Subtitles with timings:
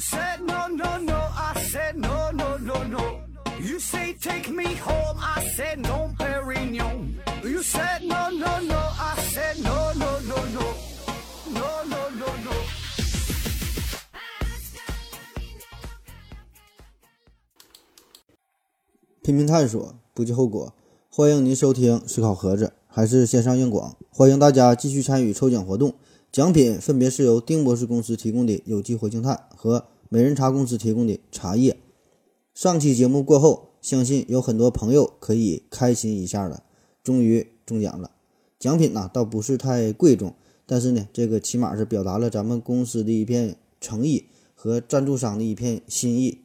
[0.00, 3.20] said no no no, I said no no no no.
[3.60, 7.16] You say take me home, I said no, Perignon.
[7.44, 10.74] You said no no no, I said no no no no,
[11.52, 12.24] no no no no.
[12.24, 12.26] no, no,
[19.24, 19.46] no.
[19.46, 20.74] 探索，不计后果。
[21.10, 23.96] 欢迎您收听思考盒子，还是线上硬广？
[24.10, 25.94] 欢迎大家继续参与抽奖活动，
[26.40, 31.76] 奖品分别是由丁博士公司提供的有机活性炭和美人茶公司提供的茶叶。
[32.54, 36.62] 上期节目过后，相信有很多朋友可以开心一下了，
[37.04, 38.12] 终于中奖了。
[38.58, 40.34] 奖品呢倒不是太贵重，
[40.64, 46.38] 但是呢，这个起码是表达了咱们公司的一片诚意和赞助商的一片心意。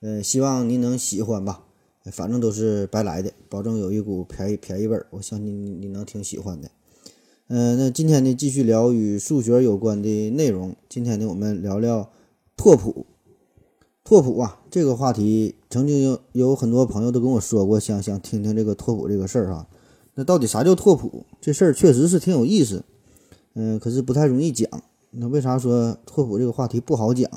[0.00, 1.66] 呃，希望您能喜欢吧。
[2.10, 6.70] 反正都是白来的，保证有一股便宜便宜味儿，我相信你你能挺喜欢的。
[7.54, 10.74] 嗯，那今天呢，继续聊与数学有关的内容。
[10.88, 12.08] 今天呢，我们聊聊
[12.56, 13.04] 拓扑。
[14.02, 19.68] 拓扑啊，这个话题曾经有有很多朋友都跟我说过，想想听听这个拓扑这个事儿哈。
[20.14, 21.26] 那到底啥叫拓扑？
[21.42, 22.86] 这事儿确实是挺有意思，
[23.52, 24.66] 嗯，可是不太容易讲。
[25.10, 27.30] 那为啥说拓扑这个话题不好讲？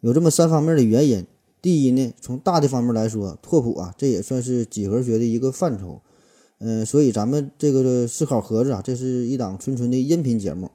[0.00, 1.24] 有这么三方面的原因。
[1.62, 6.00] 第一呢，从大的方面来说，拓扑啊，这也算是几何学的一个范畴。
[6.66, 10.70] 嗯，所以咱们这个思考盒子啊，这是一档纯纯的音频节目。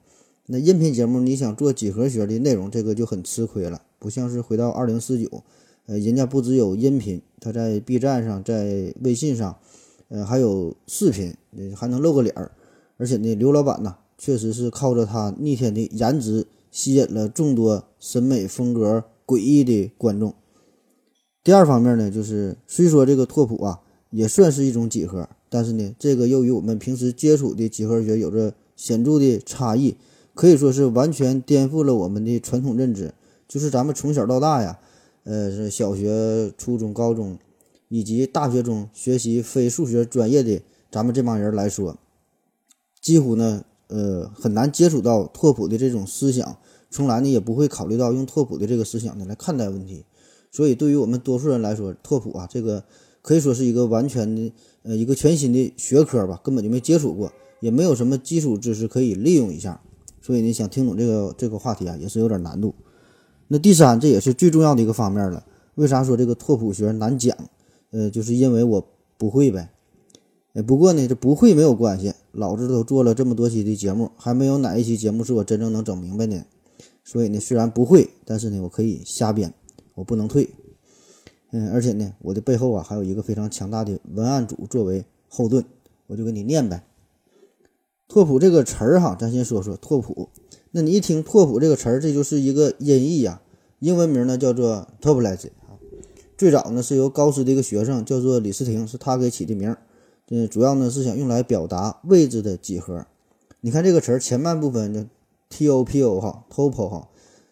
[0.46, 3.82] 那音频节目你想做几何学的内容，这个就很吃亏了。
[3.98, 5.44] 不像是回到二零四九，
[5.88, 9.58] 呃，人家不只有音频，他在 B 站上，在微信上，
[10.10, 11.34] 呃，还有视频，
[11.76, 12.52] 还能露个脸儿。
[12.98, 20.36] 而且呢，刘老板呢，确实是靠着他逆天的颜值，吸引了众多审美风格诡异的观众。
[21.44, 29.96] 第二方面呢，就是虽说这个拓扑啊也算是一种几何，但是呢，这个又与我们平时接触的几何学有着显著的差异，
[30.34, 33.14] 可以说是完全颠覆了我们的传统认知。
[33.48, 34.80] 就是咱们从小到大呀，
[35.24, 37.38] 呃，是小学、初中、高中
[37.88, 40.62] 以及大学中学习非数学专业的
[40.92, 41.98] 咱们这帮人来说，
[43.02, 46.58] 几乎呢，呃，很难接触到拓扑的这种思想，
[46.92, 50.06] 从来呢也不会考虑到用拓扑的这个思想呢来看待问题。
[50.52, 52.84] 所以，对于我们多数人来说，拓扑啊，这个
[53.22, 54.54] 可以说是一个完全的，
[54.84, 59.82] 呃，一个全新的学科吧，根本就没接触过，也没有什么基础知识可以利用一下。
[60.22, 62.74] 所以，你想听懂这个这个话题啊，也是有点难度。
[63.48, 65.46] 那第三，这也是最重要的一个方面了。
[65.76, 67.36] 为啥说这个拓扑学难讲？
[67.92, 68.88] 呃，就是因为我
[69.18, 69.72] 不会呗。
[70.54, 76.46] 哎，不过呢，这不会没有关系，老子都做了这么多期的节目，还没有哪一期节目是我真正能整明白的。
[77.04, 79.54] 所以呢，虽然不会，但是呢，我可以瞎编。
[79.96, 80.50] 我不能退，
[81.52, 85.66] 嗯，而且呢，我的背后啊还有一个非常强大的文案组作为后盾，
[86.06, 86.84] 我就给你念呗。
[88.08, 90.30] 拓扑这个词儿哈，咱先说说拓扑。
[90.72, 93.42] 那你一听拓扑这个词儿，这就是一个音译呀。
[93.80, 95.74] 英文名呢叫做 topology 啊。
[96.38, 99.76] 最早呢是由高斯的一个学生叫做李斯廷，是他给起的名。
[100.30, 103.08] 嗯，主要呢是想用来表达位置的几何。
[103.62, 105.06] 你看这个词儿前半部分叫
[105.50, 107.08] topo 哈，topo 哈，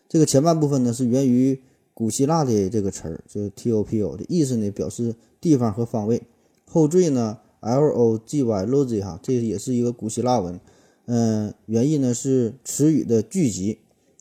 [0.08, 1.62] 这个前半部分呢是源于。
[1.98, 6.22] 古希腊的这个词儿就是 topo 的意思呢，表示地方和方位。
[6.64, 10.60] 后缀呢，logy，logy 哈，这也是一个古希腊文。
[11.08, 13.80] 嗯，原意呢是词语的聚集。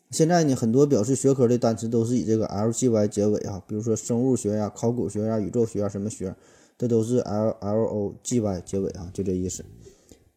[0.09, 6.35] 现在呢，很多表示学科的单词都是以这个 logy 结尾啊，比如说生物学呀、考古学呀、宇宙学啊什么学，
[6.79, 9.63] 这都是 l logy 结尾啊，就这意思。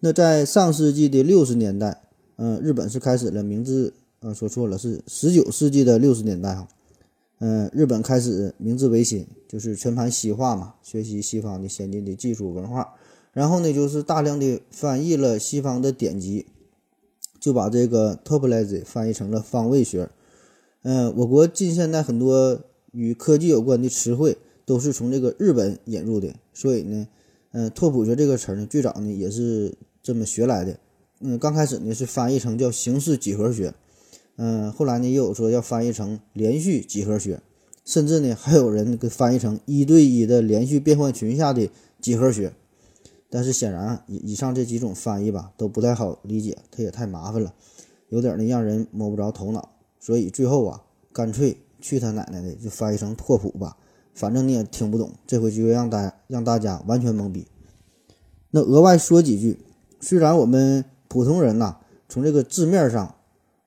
[0.00, 2.02] 那在上世纪的六十年代，
[2.36, 6.68] 嗯，日本是开始了明治，呃，说错了，是十九世纪的六十年代哈。
[7.40, 12.94] 嗯，日本开始明治维新，就是全盘西化嘛，学习西方的先进的技术文化，
[13.32, 16.44] 然后呢，就是大量的翻译了西方的典籍，
[17.40, 20.10] 就把这个 topology 翻译成了方位学。
[20.82, 22.60] 嗯，我国近现代很多
[22.92, 24.36] 与科技有关的词汇
[24.66, 27.08] 都是从这个日本引入的，所以呢，
[27.52, 30.78] 嗯，拓扑学这个词呢，最早呢也是这么学来的。
[31.20, 33.72] 嗯，刚开始呢是翻译成叫形式几何学。
[34.42, 37.42] 嗯，后来呢，也有说要翻译成连续几何学，
[37.84, 41.68] 甚至呢，还有人给翻译成一对一的连续变换群下的
[42.00, 42.54] 几何学。
[43.28, 47.52] 但是显然，以以上这几种翻译吧，都不太好理解，它也太麻烦了，
[48.08, 49.72] 有点呢让人摸不着头脑。
[49.98, 53.76] 所以最后啊，干脆去他奶奶的，就翻译成拓扑吧，
[54.14, 57.46] 反正你也听不懂，这回就让大让大家完全懵逼。
[58.52, 59.58] 那额外说几句，
[60.00, 61.76] 虽然我们普通人呐，
[62.08, 63.16] 从这个字面上。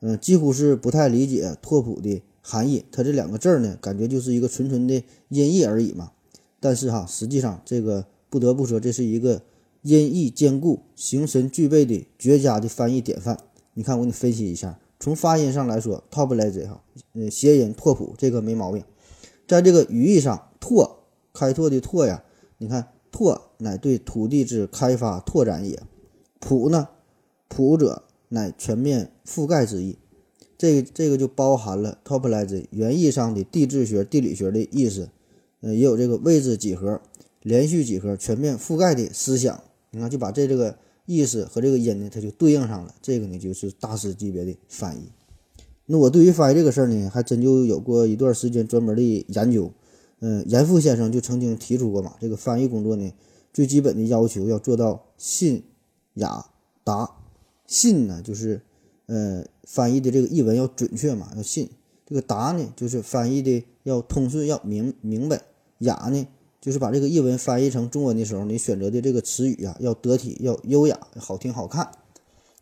[0.06, 2.84] 嗯，几乎是不太理解拓扑的含义。
[2.92, 6.12] 它这两个字儿呢，感觉就是一个纯纯的音译而已嘛。
[6.60, 9.42] 但是哈，实际上这个不得不说，这是一个
[9.82, 13.40] 音译兼顾、形神俱备的绝佳的翻译典范。
[13.76, 16.84] 你看，我给你分析一下，从发音上来说，top lazy 哈，
[17.14, 18.84] 呃，谐音拓扑，这个没毛病。
[19.48, 22.24] 在这个语义上，拓开拓的拓呀，
[22.58, 25.82] 你看拓乃对土地之开发拓展也，
[26.40, 26.90] 普呢，
[27.48, 28.04] 普者
[28.34, 29.96] 乃全面覆盖之意。
[30.58, 35.10] 这个这个就包含了 topology 原意上的地质学、地理学的意思，
[35.62, 37.00] 呃，也有这个位置几何、
[37.42, 39.62] 连续几何、全面覆盖的思想。
[39.92, 42.96] 你看，就把这这个意思和这个音呢，它就对应上了。
[43.02, 45.02] 这个呢，就是大师级别的翻译。
[45.86, 49.72] 那我对于翻译这个事儿呢，还真就有过一段时间专门的研究。
[50.22, 53.12] 嗯，严复先生就曾经提出过嘛，这个翻译工作呢，
[53.52, 55.64] 最基本的要求要做到信、
[56.14, 56.46] 雅、
[56.84, 57.23] 达。
[57.74, 58.62] 信呢，就是。
[59.06, 61.70] 呃，翻译的这个译文要准确嘛，要信。
[62.06, 65.42] 这个达呢，就是翻译的要通顺，要明明白。
[65.80, 66.26] 雅呢，
[66.62, 71.92] 就是把这个译文翻译成中文的时候，你选择的这个词语啊，要得体，要优雅，好听好看。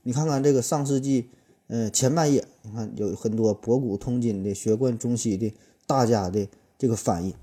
[0.01, 1.29] 你看看这个上世纪，
[1.67, 5.53] 呃，前半叶，你看有很多博古通今的、学贯中西的
[5.85, 6.47] 大家的
[6.79, 7.35] 这个翻译。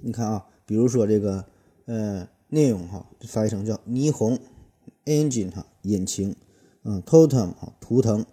[0.00, 1.44] 你看啊，比如说这个，
[1.84, 4.38] 呃，内容哈，翻译成叫霓虹
[5.04, 6.34] engine 哈，引擎。
[6.88, 8.24] 嗯，totem 啊，图腾，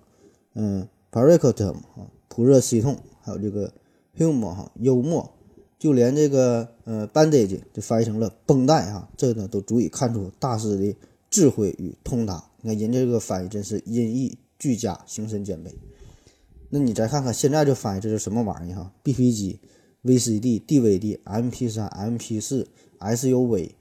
[0.53, 3.73] 嗯，paracatum 啊，普热系统，还有这个
[4.15, 5.33] humor 哈，幽默，
[5.79, 10.95] 就连这个呃，bandage 就翻译成了绷带哈，这呢都足以看出大师的
[11.31, 12.47] 智慧与通达。
[12.61, 15.73] 你看人家这个翻译真是音译俱佳，形神兼备。
[16.69, 19.59] 那你再看看现在这翻译，这是什么玩意儿哈？BP 机、
[20.03, 22.67] VCD、DVD、MP3、MP4、
[22.99, 23.71] SUV。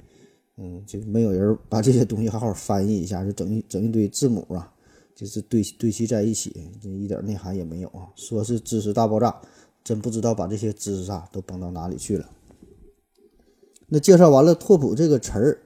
[0.65, 4.73] 嗯，就没有人把这些东西好好翻译一下，就整一整一堆字母啊，
[5.13, 8.07] 就是堆堆砌在一起，这一点内涵也没有啊。
[8.15, 9.41] 说是知识大爆炸，
[9.83, 12.31] 真不知道把这些知识啊都崩到哪里去了。
[13.89, 15.59] 那介绍完了拓扑这个词儿，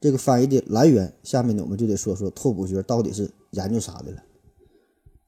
[0.00, 4.22] 这个翻译的来源，下面呢我们就得说说拓扑学到底是研究啥的了。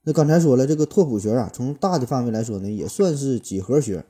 [0.03, 4.03] 那刚才说了，这个拓扑学啊，从大的范围来说呢，也算是几何学，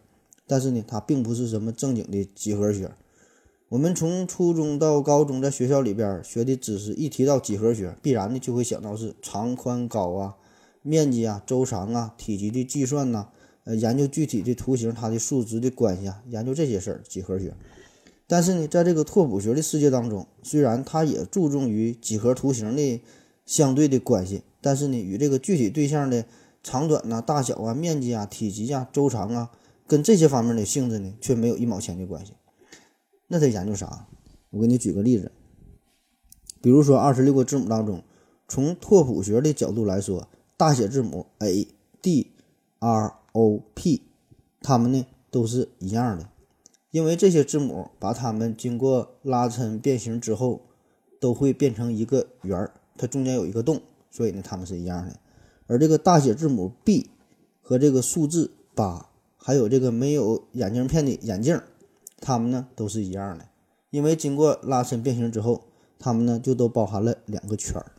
[0.48, 2.90] 但是呢，它并不是什么正经的几何学。
[3.74, 10.36] 我们从初中到高中，在学校里边学的知识，一提到几何学，必然的就会想到是长宽高啊、
[10.84, 13.30] 面积啊、周长啊、体积的计算呐，
[13.64, 17.56] 呃，研究具体的图形它的数值的关系啊，研究这些事儿，几何学。
[18.28, 23.02] 但是呢，在这个拓扑学的世界当中，虽然它也注重于几何图形的
[23.48, 26.24] 相对的关系，但是呢，与这个具体对象的
[26.62, 29.50] 长短呐、大小啊、面积啊、体积啊、周长啊，
[29.88, 32.34] 跟这些方面的性质呢，却没有一毛钱的关系。
[33.34, 34.06] 那他研究啥？
[34.52, 35.32] 我给你举个例子，
[36.62, 38.04] 比如说二十六个字母当中，
[38.48, 41.68] 从拓扑学的角度来说，大写字母 A、
[42.00, 42.28] D、
[42.78, 44.04] R、O、P，
[44.62, 46.30] 它们呢都是一样的，
[46.92, 50.62] 因为这些字母把它们经过拉伸变形之后，
[51.20, 53.82] 都会变成一个圆儿，它中间有一个洞，
[54.12, 55.16] 所以呢它们是一样的。
[55.66, 57.10] 而这个大写字母 B
[57.64, 61.60] 和这个数字八，还有这个没有眼镜片的眼镜。
[62.26, 63.50] 它们呢都是一样的，
[63.90, 65.66] 因为经过拉伸变形之后，
[66.00, 67.92] 它们呢就都包含了两个圈儿。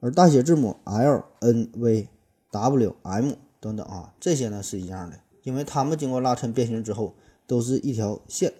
[0.00, 2.08] 而大写字母 L、N、V、
[2.50, 7.14] W、M 等等啊，这些呢是一样的，因为它们经过拉伸变形之后
[7.46, 8.52] 都是一条线。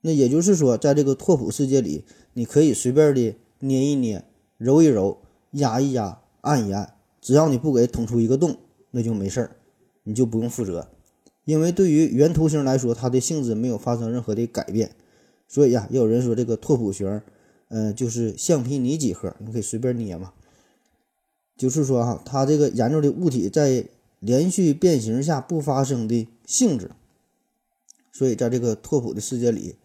[0.00, 4.24] 那也就是说，在这个拓扑世界里，你可以随便的捏一捏、
[4.56, 8.56] 揉一揉、压一压、按一按，只要你不给捅出一个洞，
[8.90, 9.56] 那就没事儿，
[10.02, 10.88] 你就不用负责。
[11.46, 14.90] 因为对于原图形来说，它的性质没有发生任何的改变，
[15.46, 17.22] 所以呀，也有人说这个拓扑学，
[17.68, 20.32] 嗯，就是橡皮泥几何，你可以随便捏嘛。
[21.56, 23.84] 就是说哈，它这个研究的物体在
[24.18, 26.90] 连续变形下不发生的性质，
[28.10, 29.76] 所以在这个拓扑的世界里，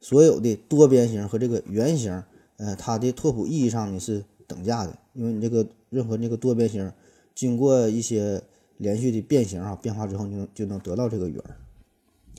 [0.00, 2.22] 所有的多边形和这个圆形，
[2.56, 6.90] 呃，它的拓扑意义上呢是等价的，因为你这个任何这个多边形
[7.34, 8.42] 经过一些。
[8.80, 11.38] 连续的变形啊，变化之后就能就能得到这个圆，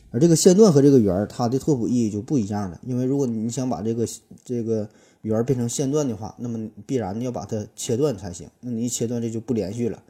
[0.09, 2.81] 而这个线段和这个圆，它的拓扑意义就不一样了。
[2.83, 4.07] 因为如果你想把这个
[4.43, 4.89] 这个
[5.21, 8.49] 圆变成线段的话，那么必然要把它切断才行。
[8.61, 10.01] 那你一切断，这就不连续了。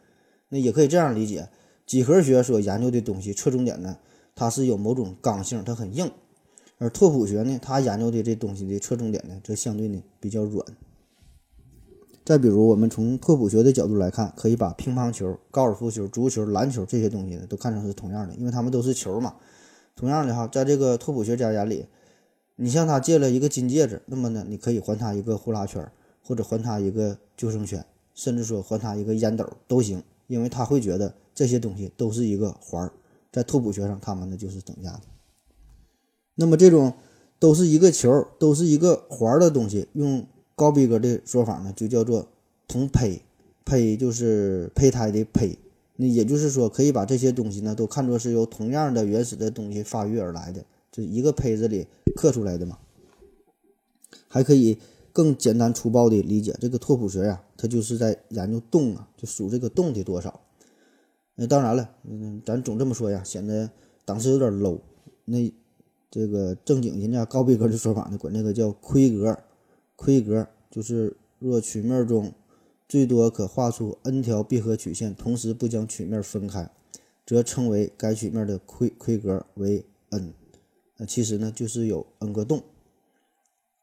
[0.48, 1.50] 那也可以这样理解，
[1.86, 3.98] 几何学所研究的东西侧重点呢，
[4.34, 6.08] 它是有某种刚性，它很硬；
[6.78, 10.66] 而拓扑学呢，它研究的这东西的侧重点呢，这相对呢比较软。
[12.32, 19.36] 再比如，我们从拓扑学的角度来看，可以把乒乓球、高尔夫球、足球、篮球这些东西呢，都看成是同样的，因为它们都是球嘛。
[19.98, 21.88] 同样的哈，在这个拓扑学家眼里，
[22.56, 25.86] 你向他借了一个金戒指，那么呢，你可以还他一个呼啦圈，
[26.24, 32.94] 或者还他一个救生圈，甚至说还他一个烟斗都行，因为他会觉得这些东西都是一个环儿，
[33.30, 35.02] 在拓扑学上，他们呢就是等价的。
[36.36, 36.94] 那么这种
[37.38, 40.26] 都是一个球，都是一个环的东西，用。
[40.56, 42.28] 高逼格的说法呢，就叫做
[42.68, 43.22] 同胚，
[43.66, 45.58] 胚就是胚胎的胚，
[45.96, 52.78] 那也就是说可以把这些东西呢都看作是由同样的原始的东西发育而来的，就一个胚子里刻出来的嘛。
[54.28, 54.78] 还可以
[55.12, 60.42] 更简单粗暴的理解，这个拓扑学呀，它就是在研究洞啊，就数这个洞的多少。
[61.36, 63.70] 那当然了，嗯，咱总这么说呀，显得
[64.06, 64.80] 档次有点 low。
[65.26, 65.52] 那
[66.10, 69.38] 这个正经人家高逼格的说法呢，管这个叫亏格。
[70.02, 72.34] 亏格就是若曲面中
[72.90, 76.72] 最多可画出 n 条闭合曲线，同时不将曲面分开，
[77.24, 80.34] 则称为该曲面的亏亏格为 n。
[80.98, 82.64] 那其实呢，就是有 n 个洞。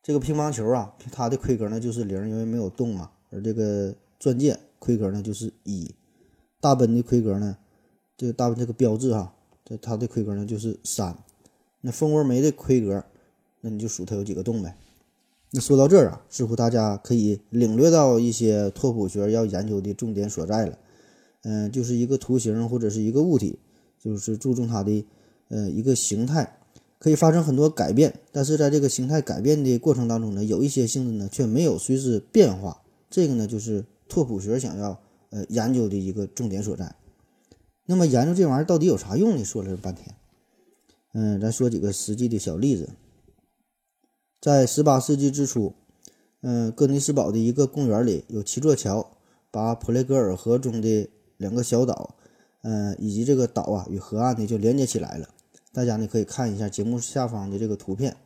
[0.02, 3.12] 这个乒乓球啊，它的亏格呢就是零，因为没有洞嘛。
[3.30, 5.94] 而这个钻戒亏格呢就是一，
[6.60, 7.56] 大奔的亏格呢，
[8.16, 11.16] 这个大奔这个标志哈，这它的亏格呢就是三。
[11.80, 13.04] 那蜂窝煤的亏格，
[13.60, 14.76] 那你就数它有几个洞呗。
[15.50, 20.78] 那说到这儿啊，似乎大家可以领略到一些拓扑学要研究的重点所在了。
[21.42, 23.58] 嗯，就是一个图形或者是一个物体，
[23.98, 25.04] 就是注重它的
[25.48, 26.54] 呃一个形态。
[26.98, 32.82] 可以发生很多改变，但是在这个形态改变的过程当中呢，有一些性质呢却没有随之变化。
[33.08, 35.00] 这个呢就是拓扑学想要
[35.30, 36.96] 呃研究的一个重点所在。
[37.86, 39.44] 那么研究这玩意儿到底有啥用呢？
[39.44, 40.14] 说了半天，
[41.14, 42.90] 嗯，咱说几个实际的小例子。
[44.40, 45.75] 在十八世纪之初，
[46.42, 49.11] 嗯，哥尼斯堡的一个公园里有七座桥，
[49.50, 52.14] 把普雷格尔河中的两个小岛，
[52.62, 55.28] 嗯，以及这个岛啊与河岸呢就连接起来了。
[55.73, 58.16] 大家呢可以看一下节目下方的这个图片，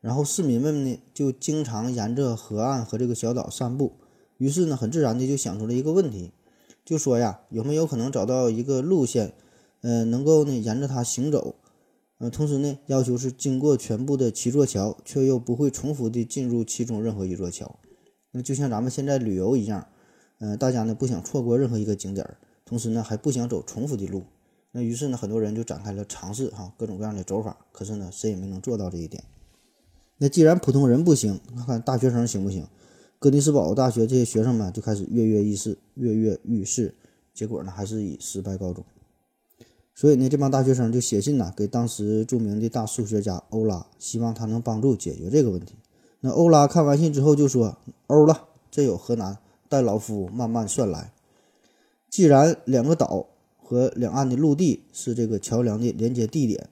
[0.00, 3.94] 然后市民们呢就经常沿着河岸和这个小岛散步，
[4.38, 6.30] 于是呢很自然的就想出了一个问题，
[6.84, 9.32] 就说呀有没有可能找到一个路线，
[9.80, 11.56] 嗯，能够呢沿着它行走，
[12.18, 17.78] 嗯，同时呢要求是经过全部的七座桥，却又不会重复的进入其中任何一座桥，
[18.30, 19.86] 那就像咱们现在旅游一样，
[20.38, 22.26] 嗯，大家呢不想错过任何一个景点，
[22.64, 24.24] 同时呢还不想走重复的路。
[24.72, 29.22] 那于是呢，很多人就展开了尝试哈各种各样的走法，可是呢，谁也没能做到这一点。
[30.18, 32.66] 那既然普通人不行，看看大学生行不行？
[33.18, 36.94] 哥尼斯堡大学这些学生们就开始跃跃欲试，跃跃欲试，
[37.32, 38.84] 结果呢，还是以失败告终。
[39.96, 45.74] 所以呢，这帮大学生就写信呐，给当时著名的大数学家欧拉，希望他能帮助解决这个问题。
[46.20, 47.76] 那欧拉看完信之后就说
[48.06, 49.38] ：“欧了，这有何难？
[49.68, 51.12] 待老夫慢慢算来。
[52.08, 53.26] 既然两个岛。”
[53.68, 56.68] 和两岸的陆地是这个桥梁的连接地点，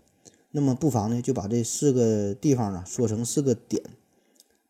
[0.53, 3.83] 那么不妨呢就把这四个地方呢说成四个点，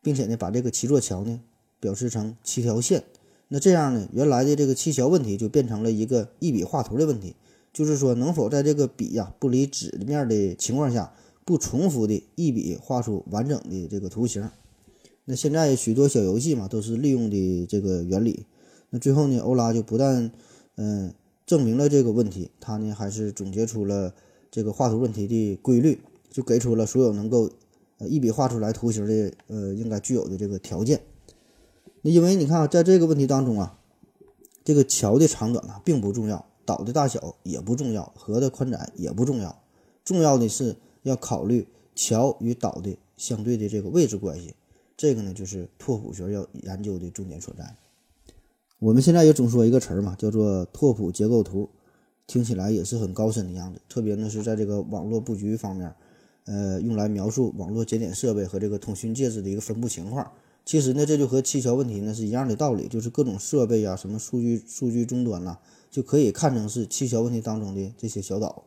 [0.01, 1.39] 并且呢把这个七座桥呢
[1.79, 3.03] 表示成七条线。
[3.49, 7.35] 那这样呢，原来的这个七桥问题就变成了一个一笔画图的问题，
[7.75, 11.13] 就是说能否在这个笔呀不离纸面的情况下，
[11.43, 14.49] 不重复的一笔画出完整的这个图形。
[15.25, 18.45] 那现在许多小游戏嘛都是利用的这个原理。
[18.91, 20.31] 那最后呢，欧拉就不但
[20.77, 21.13] 嗯。
[21.47, 24.15] 证明了这个问题，他呢还是总结出了
[24.49, 26.01] 这个画图问题的规律，
[26.31, 27.51] 就给出了所有能够
[27.99, 31.01] 呃一笔画出来图形的呃应该具有的这个条件。
[32.01, 33.77] 那因为你看啊，在这个问题当中啊，
[34.63, 39.61] 这个桥的长短啊并不重要，岛的大小也不重要，河的宽窄也不重要，
[40.03, 44.55] 重要的是要考虑桥与岛的相对的这个位置关系。
[44.97, 47.75] 这个呢就是拓扑学要研究的重点所在。
[48.79, 51.69] 我们现在也总说一个词儿嘛，叫做拓扑结构图，
[52.27, 53.81] 听起来也是很高深的样子。
[53.87, 55.93] 特别呢是在这个网络布局方面，
[56.45, 60.31] 呃，用来描述网络节点设备和这个通讯介质的一个分布情况。
[60.65, 65.57] 其实呢，这就和七桥问题呢是一样的道理，就是各种设备呀，什么数据数据终端呐，
[65.95, 68.65] 就可以看成是七桥问题当中的这些小岛。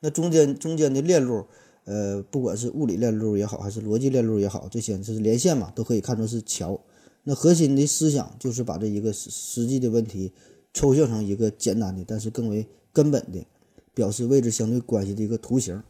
[0.00, 1.44] 那中间中间的链路，
[1.84, 6.80] 呃，不管是物理链路也好，还是逻辑链路也好，这些就是连线嘛，都可以看作是桥。
[7.24, 10.32] 那核心的思想就是把这一个实实际的问题
[10.72, 13.44] 抽象成一个简单的，但是更为根本的
[13.92, 15.82] 表示位置相对关系的一个图形，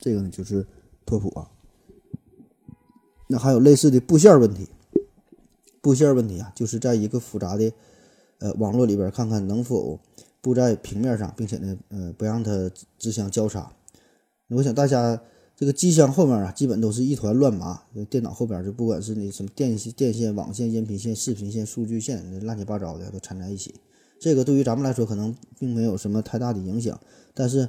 [0.00, 0.66] 这个呢就是
[1.06, 1.48] 拓扑啊。
[3.28, 4.66] 那还有类似的布线问题，
[5.80, 7.72] 布线问题啊，就是在一个复杂的
[8.38, 9.98] 呃网络里边看看能否
[10.40, 13.72] 布在平面上，并且呢呃不让它自相交叉。
[14.48, 15.20] 我想大家。
[15.60, 17.82] 这个机箱后面啊，基本都是一团乱麻。
[18.08, 23.74] 电脑后边就不管是那什么电线、电线、网线、音频线、视频线、数据线，乱七八糟的都缠在一起。
[24.20, 27.00] 这个对于咱们来说可能并没有什么太大的影响，
[27.34, 27.68] 但是，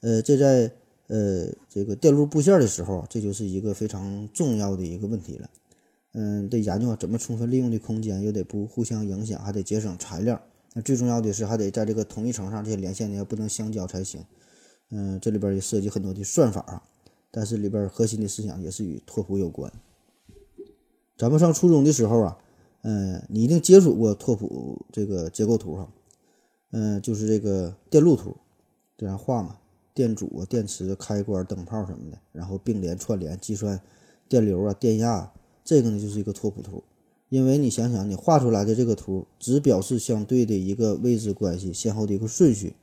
[0.00, 0.72] 呃，这在
[1.08, 5.50] 呃这个电路布线的时候，这就是一个非常重要的一个问题了。
[6.18, 10.40] 嗯，得研究怎么充分利用的空间，又得不互相影响，还得节省材料。
[10.72, 14.24] 那最重要的是，还得在这个同一层上，这些连线呢不能相交才行。
[14.90, 16.82] 嗯，这里边也涉及很多的算法啊。
[17.30, 19.70] 但是里边核心的思想也是与拓扑有关。
[21.18, 22.38] 咱们上初中的时候啊，
[22.80, 25.92] 嗯，你一定接触过拓扑这个结构图哈，
[26.70, 28.34] 嗯，就是这个电路图，
[28.96, 29.58] 这样画嘛，
[29.92, 33.78] 电阻、电池、开关、灯泡什么的，然后并联串联计算
[34.28, 35.30] 电流啊、电压，
[35.66, 36.82] 这个呢就是一个拓扑图。
[37.28, 42.76] 因为你想想，你画出来的这个图只表示相对的一个位置关系、先后的一个顺序，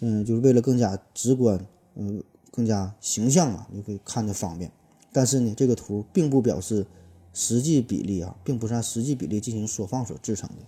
[0.00, 4.72] 嗯，就是为了更加直观，嗯，更加形象嘛，你可以看着方便。
[5.12, 6.86] 但是呢，这个图并不表示
[7.34, 10.64] 实际比例啊，并不是按实际比例进行缩放所制成的。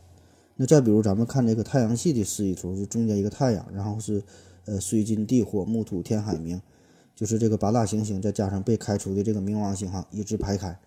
[0.57, 4.23] 那再比如咱们看这个太阳系的示意图，就中间一个太阳，然后是
[4.67, 6.61] 呃水金地火木土天海冥，
[7.17, 10.79] 就是这个八大行星，再加上被开除的这个冥王星哈，一直排开。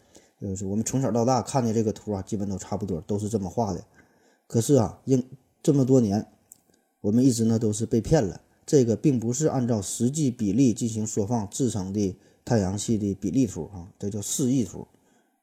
[0.49, 3.83] 就是我们从小到大看的这个图啊，基本都差不多，都是这么画的。
[4.47, 5.23] 可是啊，因
[5.63, 6.27] 这么多年，
[7.01, 8.41] 我们一直呢都是被骗了。
[8.65, 14.87] 这个并不是按照实际比例进行缩放制成的太阳系的比例图啊，这叫示意图。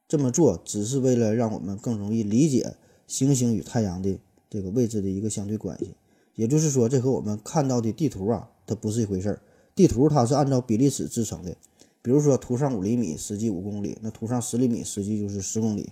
[0.09, 4.18] 这么做只是为了让我们更容易理解行星与太阳的
[4.50, 5.94] 这个位置的一个相对关系。
[6.35, 9.42] 也就是说，这和我们看到的地图啊，它不是一回事儿。
[9.75, 11.56] 地图它是按照比例尺制成的。
[12.02, 15.90] 比如说，图上五厘米，实际五公里；那图上十厘米，实际就是十公里。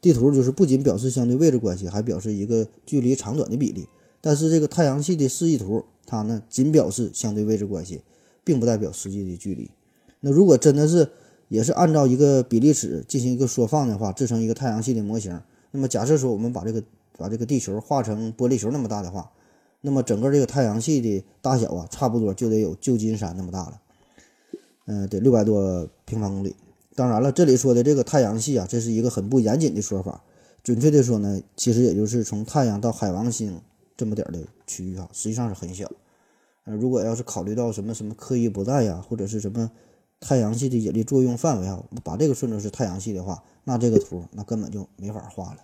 [0.00, 3.86] 地图就是不仅表示相对位置关系，还表示一个距离长短的比例。
[4.20, 8.00] 但是这个太阳系的示意图，它呢仅表示相对位置关系，
[8.42, 9.70] 并不代表实际的距离。
[10.20, 11.10] 那如果真的是
[11.48, 15.38] 也是按照一个比例尺进行一个缩放的话，制成一个太阳系的模型，
[15.70, 16.82] 那么假设说我们把这个
[17.18, 19.30] 把这个地球画成玻璃球那么大的话，
[19.82, 23.81] 那么整个这个太阳系的大小啊，差不多就得有旧金山那么大了。
[24.86, 26.56] 嗯，得六百多平方公里。
[26.94, 30.22] 当然了，这里说的这个太阳系啊，这是一个很不严谨的说法。
[30.62, 33.60] 准确的说呢，其实也就是从太阳到海王星
[33.96, 35.90] 这么点儿的区域啊，实际上是很小。
[36.64, 39.70] 呃，如果要是考虑到什么什么刻意不带呀，或者是什么
[40.20, 45.58] 太阳系的引力作用范围啊，把这个算作是太阳系的话，那这个图那根本就没法画了。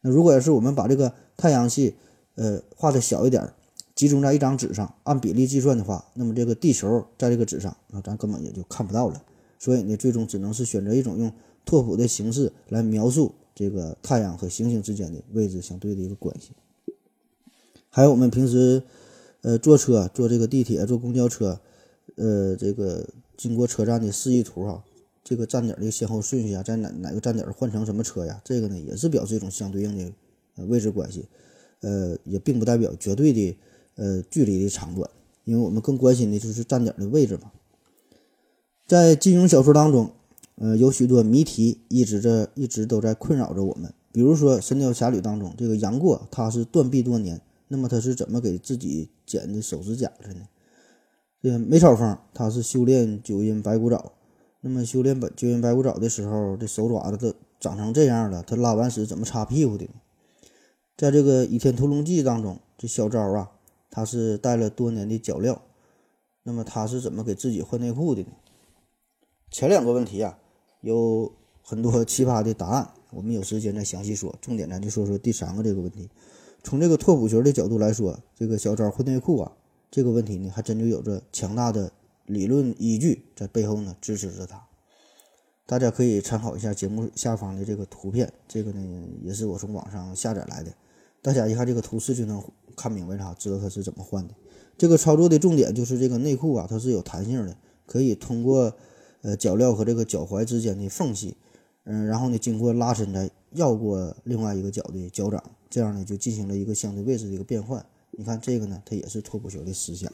[0.00, 1.96] 那如果要是我们把这个太阳系
[2.36, 3.52] 呃画的小一点。
[3.98, 9.20] 集中在一张纸上，按比例计算的话，那么这个地球在这个纸上，那咱根本也就看不到了。
[9.58, 11.32] 所以呢，最终只能是选择一种用
[11.64, 16.52] 拓扑的形式来描述这个太阳和行星之间的位置相对的一个关系。
[17.90, 18.84] 还有我们平时，
[19.40, 21.58] 呃，坐车、坐这个地铁、坐公交车，
[22.14, 23.04] 呃，这个
[23.36, 24.84] 经过车站的示意图啊，
[25.24, 28.40] 这个站点的先后顺序啊，在哪哪个站点换成什么车呀？
[28.44, 31.26] 这个呢，也是表示一种相对应的位置关系，
[31.80, 33.58] 呃，也并不代表绝对的。
[33.98, 35.10] 呃，距离的长短，
[35.42, 37.50] 因为我们更关心的就是站点的位置嘛。
[38.86, 40.12] 在金庸小说当中，
[40.54, 43.92] 呃，有许多谜题一直着一直都在困扰着我们。
[44.12, 50.46] 比如说《神雕侠侣》当中，这个杨过他是断臂多年，那么他是怎么给自己剪的手指甲的呢？
[51.42, 54.12] 这梅超风他是修炼九阴白骨爪，
[54.60, 59.88] 那么修炼本九阴白骨爪的时候，这手爪子都长成这样了，他拉完屎怎么擦屁股的？
[60.96, 63.50] 在这个《倚天屠龙记》当中，这小昭啊。
[63.98, 65.58] 他是带了多年的脚镣，
[66.44, 68.28] 那么他是怎么给自己换内裤的呢？
[69.50, 70.38] 前两个问题啊，
[70.82, 71.32] 有
[71.62, 74.32] 很多奇葩的答案，我们有时间再详细说。
[74.40, 76.08] 重点咱就说说第三个这个问题。
[76.62, 79.50] 从这个拓扑学的角度来说，这个小昭换内裤啊，
[79.90, 81.90] 这个问题呢，还真就有着强大的
[82.26, 84.64] 理论依据在背后呢支持着他。
[85.66, 90.72] 大家可以参考一下节目下方的这个图片，这个呢也是我从网上下载来的。
[91.20, 92.42] 大家一看这个图示就能
[92.76, 94.34] 看明白啥，知道它是怎么换的。
[94.76, 98.72] 这个操作的重点就是这个内裤啊，它是有弹性的，可以通过
[99.22, 101.36] 呃脚镣和这个脚踝之间的缝隙，
[101.84, 107.84] 嗯，然后呢经过拉伸再绕过另外一个脚的脚掌，这样呢就进行了一个相对位置的一个变换。
[108.12, 110.12] 你看这个呢，它也是拓扑学的思想。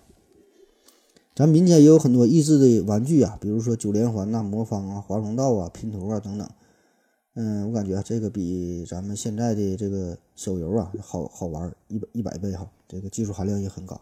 [1.36, 6.48] 咱民间也有很多益智的玩具啊，比如说九连环呐、魔方啊、华容道啊、拼图啊等等。
[7.36, 14.00] 嗯，我感觉这个比咱们现在的这个手游啊好好玩一百一百倍哈，这个技术含量也很高。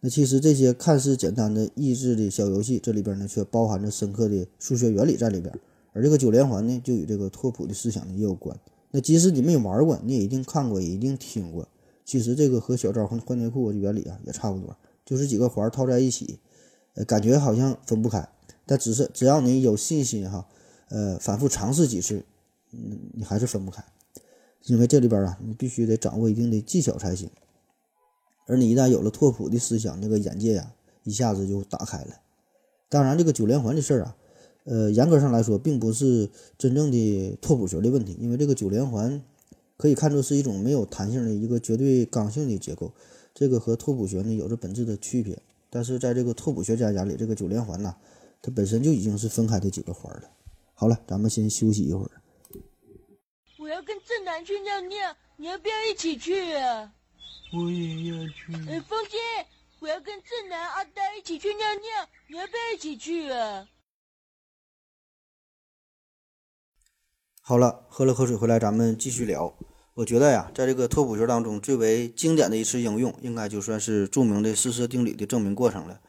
[0.00, 5.58] 那其实这些看似简单的益智的小游戏，这里边呢却包含着深刻的数学原理在里边。
[5.94, 8.54] 而这个九连环呢，就与这个拓扑的思想呢也有关。
[8.90, 11.66] 那即使你没有玩过，你也一定看过，也一定听过。
[12.04, 16.38] 其实这个和小招换换内裤的原理啊也差不多，就是几个环套在一起，
[16.94, 18.28] 呃，感觉好像分不开，
[18.66, 20.46] 但只是只要你有信心哈，
[20.90, 22.22] 呃，反复尝试几次。
[22.72, 23.84] 嗯，你还是分不开，
[24.64, 27.30] 因为这里边啊，你必须得掌握一定的技巧才行。
[28.46, 30.72] 而你一旦有了拓扑的思想，那个眼界呀，
[31.04, 32.20] 一下子就打开了。
[32.88, 34.16] 当然，这个九连环的事儿啊，
[34.64, 36.28] 呃，严格上来说，并不是
[36.58, 39.22] 真正的拓扑学的问题，因为这个九连环
[39.76, 42.92] 可以看作是一种没有弹性的一个绝对刚性的结构，
[43.32, 45.40] 这个和拓扑学呢有着本质的区别。
[45.70, 47.94] 但是在这个拓扑学家眼里，这个九连环呐，
[48.42, 50.22] 它本身就已经是分开的几个环了。
[50.74, 52.10] 好了，咱们先休息一会儿。
[53.70, 56.92] 要跟正南去尿尿，你要不要一起去啊？
[57.52, 58.52] 我也要去。
[58.68, 59.18] 哎，风姐，
[59.80, 63.66] 我要跟正南、阿呆一起去尿尿，你要不要一起去啊？
[67.42, 69.56] 好了，喝了口水回来，咱们继续聊。
[69.94, 76.00] 我觉得呀，在这个拓扑学当中，最为经典的一次应用，应该就算是著名的四色定理的证明过程了。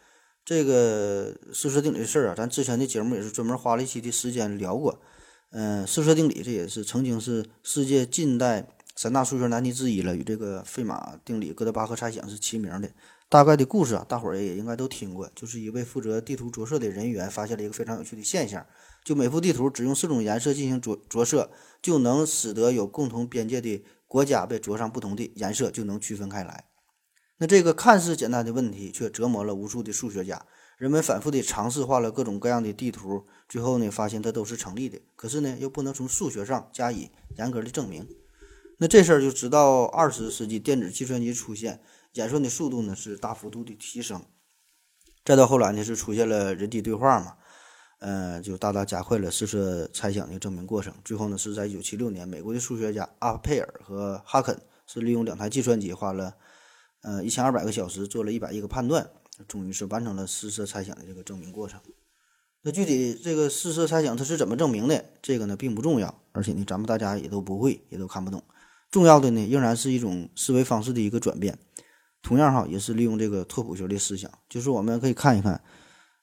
[0.46, 5.02] 这个四色定理的事儿啊，咱之前的节目也是专门花了一期的时间聊过。
[5.52, 12.90] 嗯，四色定理这也是曾经是世界近代三大数学难题之一了，与这个费马定理、哥德巴赫猜想是齐名的。
[13.28, 18.66] 大概的故事啊，大伙儿也应该都听过，就是一位负责地图着色的人员发现了一个非常有趣的现象。
[19.04, 21.50] 就每幅地图只用四种颜色进行着着色，
[21.82, 26.66] 就能使得有共同边界的国家被着上不同的颜色，就能区分开来。
[27.40, 30.46] 那这个看似简单的问题，却折磨了无数的数学家。
[30.82, 35.00] 人们反复的尝试画了各种各样的地图，最后呢，发现它都是成立的。
[35.16, 38.08] 可是呢，又不能从数学上加以严格的证明。
[38.80, 41.82] 那这事儿就直到二十世纪电子计算机出现，
[42.14, 44.24] 演算的速度呢是大幅度的提升。
[45.24, 47.36] 再到后来呢，是出现了人机对话嘛。
[48.00, 50.92] 呃，就大大加快了试射猜想的证明过程。
[51.06, 56.34] 最后呢，是在一九七六年，美国的数学家阿佩尔和哈肯是利用两台计算机，花了
[57.04, 59.08] 呃一千二百个小时，做了一百亿个判断，
[59.48, 61.80] 终于是完成了四色猜想的这个证明过程。
[62.64, 65.04] 那具体这个四色猜想它是怎么证明的？
[65.22, 68.44] 这个呢并不重要，而且呢咱们大家也都不会，也都看不懂。
[68.92, 71.58] 重要的呢仍然是一种思维方式的一个转变。
[72.22, 75.62] 同样哈，也是利用这个拓扑学的思想，就是我们可以看一看。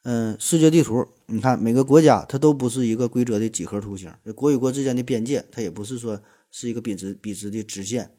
[0.04, 8.12] 嗯，世界地图，你看每个国家它都不是一个规则的几何图形，国与国之间的边界它也不是说是一个笔直笔直的直线，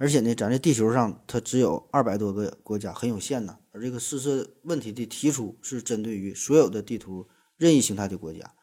[0.00, 3.58] 而且呢，咱这地球上它只有二百多个国家，很有限呢。
[3.70, 8.54] 而这个四色问题的提出是针对于所有的地图任意形态的国家，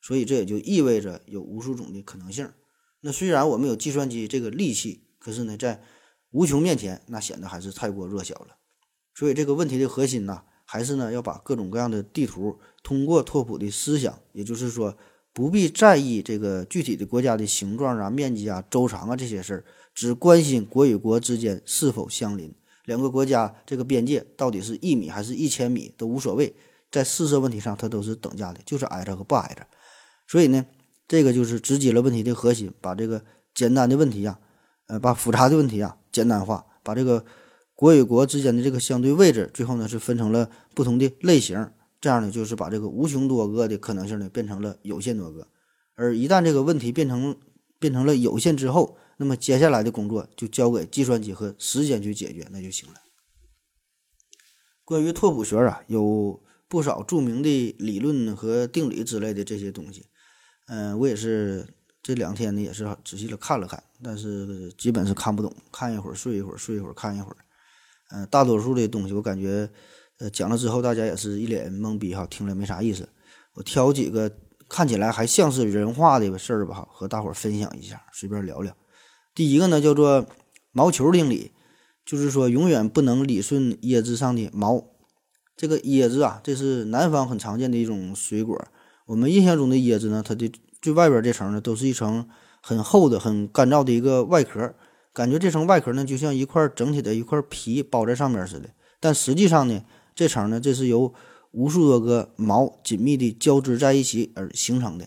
[0.00, 2.50] 所以这也就意味着有无数种的可能性。
[3.02, 5.82] 那虽然我们有计算机这个利器，可是呢，在
[6.30, 8.56] 无穷面前，那显得还是太过弱小了。
[9.14, 10.44] 所以这个问题的核心呢？
[10.64, 14.98] 还是呢，要把各种各样的地图通过拓扑的思想，也就是说，
[15.32, 19.64] 不必在意这个具体的国家的形状啊、面积啊、周长啊这些事儿，
[19.96, 22.54] 只关心国与国之间是否相邻，
[22.84, 26.54] 两个国家这个边界到底是一米还是一千米都无所谓，
[26.92, 29.66] 在四色问题上它都是等价的，就是挨着和不挨着。
[30.28, 30.64] 所以呢，
[31.08, 34.38] 这个就是直击了问题的核心，把这个简单的问题呀，
[34.86, 37.24] 呃，把复杂的问题啊简单化，把这个。
[37.78, 45.46] 国与国之间的这个相对位置，最后呢是分成了不同的类型，这样呢就是把这个无穷多个的可能性呢变成了有限多个。
[45.94, 47.36] 而一旦这个问题变成
[47.78, 52.94] 变成了有限之后，那么接下来的工作就交给计算机和时间去解决，那就行了。
[54.84, 60.06] 关于拓扑学啊，有不少著名的理论和定理之类的这些东西，
[60.66, 61.66] 嗯，我也是
[62.02, 67.36] 这两天呢也是仔细的看了看，但是基本是看不懂，看一会儿睡一会儿，睡一会儿看一会儿。
[68.12, 69.68] 嗯，大多数的东西我感觉，
[70.18, 73.08] 呃，讲了之后大家也是一脸懵逼哈，听了没啥意思。
[73.54, 74.30] 我挑几个
[74.68, 78.76] 看起来还像是人话的事儿吧，和大伙儿分享一下，随便聊聊。
[79.36, 80.26] 第一个呢叫做
[80.72, 81.52] 毛球定理，
[82.06, 84.82] 就是说永远不能理顺椰子上的毛。
[85.54, 88.58] 这个椰子啊，这是南方很常见的一种水果。
[89.04, 92.26] 我们印象中的椰子呢，它的最外边这层呢，都是一层
[92.62, 94.74] 很厚的、很干燥的一个外壳。
[95.12, 99.82] 感觉这层外壳呢，就像一块整体的一块皮包在上面似的，但实际上呢，
[100.14, 101.12] 这层呢，这是由
[101.52, 105.06] 无数多个毛紧密的交织在一起而形成的。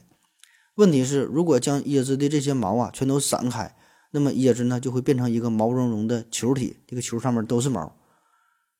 [0.75, 3.75] 问题是，如果将椰子的这些毛啊全都散开，
[4.11, 7.95] 那么椰子呢就会变成一个毛茸茸的球体，这个球上面都是毛。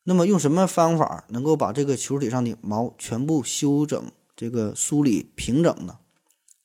[0.04, 6.00] 那么用什么方法能够把这个球体上的毛全部修整、这个梳理平整呢？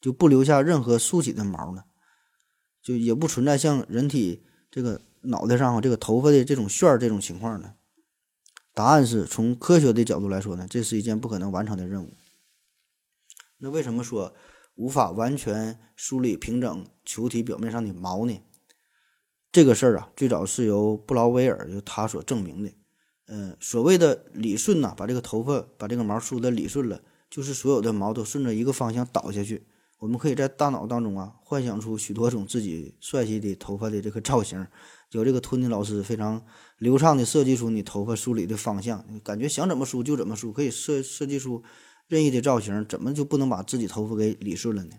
[0.01, 1.85] 就不留下任何竖起的毛呢？
[2.83, 4.45] 就也不存在像人体。
[4.71, 7.75] 这个脑袋上这个头发的这种旋儿这种情况呢？
[8.73, 12.13] 答案是从科学的角度来说呢，这是一件不可能完成的任务。
[13.59, 14.35] 那为什么说
[14.75, 18.43] 无法完全梳理平整球体表面上的毛呢？
[19.55, 22.73] 这个事儿啊，最早是由布劳威尔就他所证明的。
[23.29, 29.65] 嗯，所谓的理顺呐，把这个头发把这个毛梳的理顺了，就是所有的毛都顺着一个方向倒下去。
[30.01, 34.67] 我们可以在大脑当中啊，幻想出许多种自己帅气的头发的这个造型，
[35.13, 36.45] 有这个托尼老师非常
[36.79, 41.63] 流畅的设计出你头发梳理的方向，感觉想怎么梳就怎么梳，可以设设计出
[42.09, 44.97] 任意的造型，怎么就不能把自己头发给理顺了呢？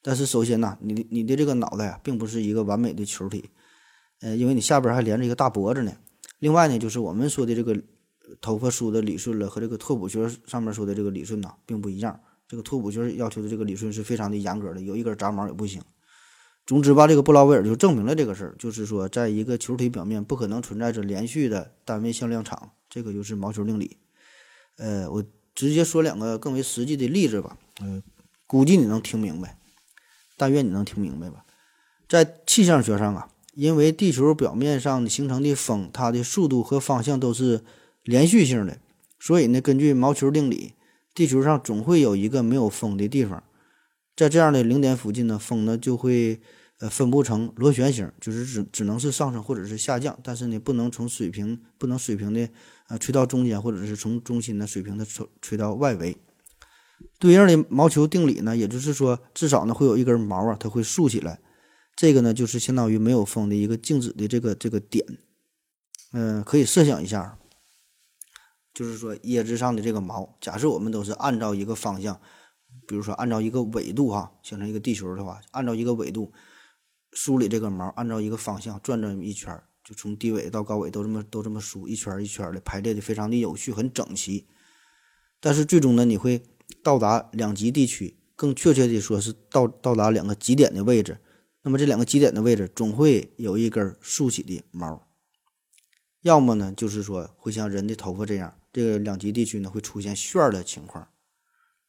[0.00, 3.50] 但是首先呢，你你的这个脑袋啊，并不是一个完美的球体，
[4.20, 5.92] 呃，因为你下边还连着一个大脖子呢。
[6.38, 7.76] 另外呢，就是我们说的这个
[8.40, 12.20] 头发梳的理顺了，和这个拓扑学上面说的这个理顺呐，并不一样。
[12.48, 15.82] 这个拓扑学要求的这个理顺是非常的严格的，有一根杂毛也不行。
[16.64, 23.96] 总之吧，这个布劳威尔就证明了这个事儿，就是说，在一个球体表面不可能存在着连续的单位向量场，这个就是毛球定理。
[24.76, 25.24] 呃，我
[25.54, 28.02] 直接说两个更为实际的例子吧，呃，
[28.46, 29.58] 估计你能听明白，
[30.36, 31.44] 但愿你能听明白吧。
[32.08, 37.62] 在气象学上啊，因为地球表面上形成的风，它的速度和方向都是
[38.04, 38.78] 连续性的，
[39.18, 40.74] 所以呢，根据毛球定理，
[41.14, 43.42] 地球上总会有一个没有风的地方。
[44.14, 46.38] 在这样的零点附近呢，风呢就会
[46.80, 52.46] 呃分布成螺旋形，就是只只能是上升或者是下降，但是呢不能从水平不能水平的
[52.88, 56.14] 呃吹到中间，或者是从中心的水平的吹吹到外围。
[57.18, 61.40] 对应的毛球定理呢，也就是说至少呢会有一根毛啊，它会竖起来，
[61.96, 65.04] 这个呢就是相当于没有风的一个静止的这个这个点。
[66.12, 67.38] 嗯，可以设想一下，
[68.72, 72.20] 就是说椰子上的这个毛，假设我们都是按照一个方向。
[72.86, 76.32] 比如说，按照一个纬度哈，形成一个地球的话，按照一个纬度
[77.12, 84.46] 梳理这个毛，按照一个方向转这么一圈，就从低纬到高纬都这么都这么梳一圈一圈的排列的非常的有序，很整齐。
[85.40, 86.42] 但是最终呢，你会
[86.82, 91.18] 到达两极地区，更确切的说是到到达两个极点的位置。
[91.66, 95.04] 那么这两个极点的位置总会有一根竖起的毛，
[96.22, 101.08] 要么呢就是说会像人的头发这样，这个两极地区呢会出现旋的情况。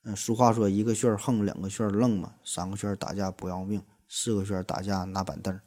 [0.04, 5.60] 嗯，俗话说一个旋横，两个旋愣嘛，三个旋打架不要命，四个旋打架拿板凳，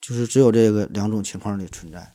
[0.00, 2.14] 就是只有这个两种情况的存在。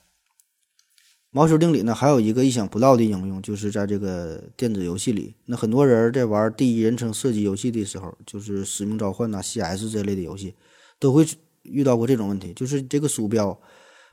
[1.30, 5.36] 毛球定理呢，还有一个意想不到的应用，就是在这个电子游戏里。
[5.48, 10.56] 那很多人在玩第一人称射击游戏的时候，就是《使命召唤》呐、CS 这类的游戏，
[11.00, 11.26] 都会
[11.64, 13.60] 遇到过这种问题，就是这个鼠标，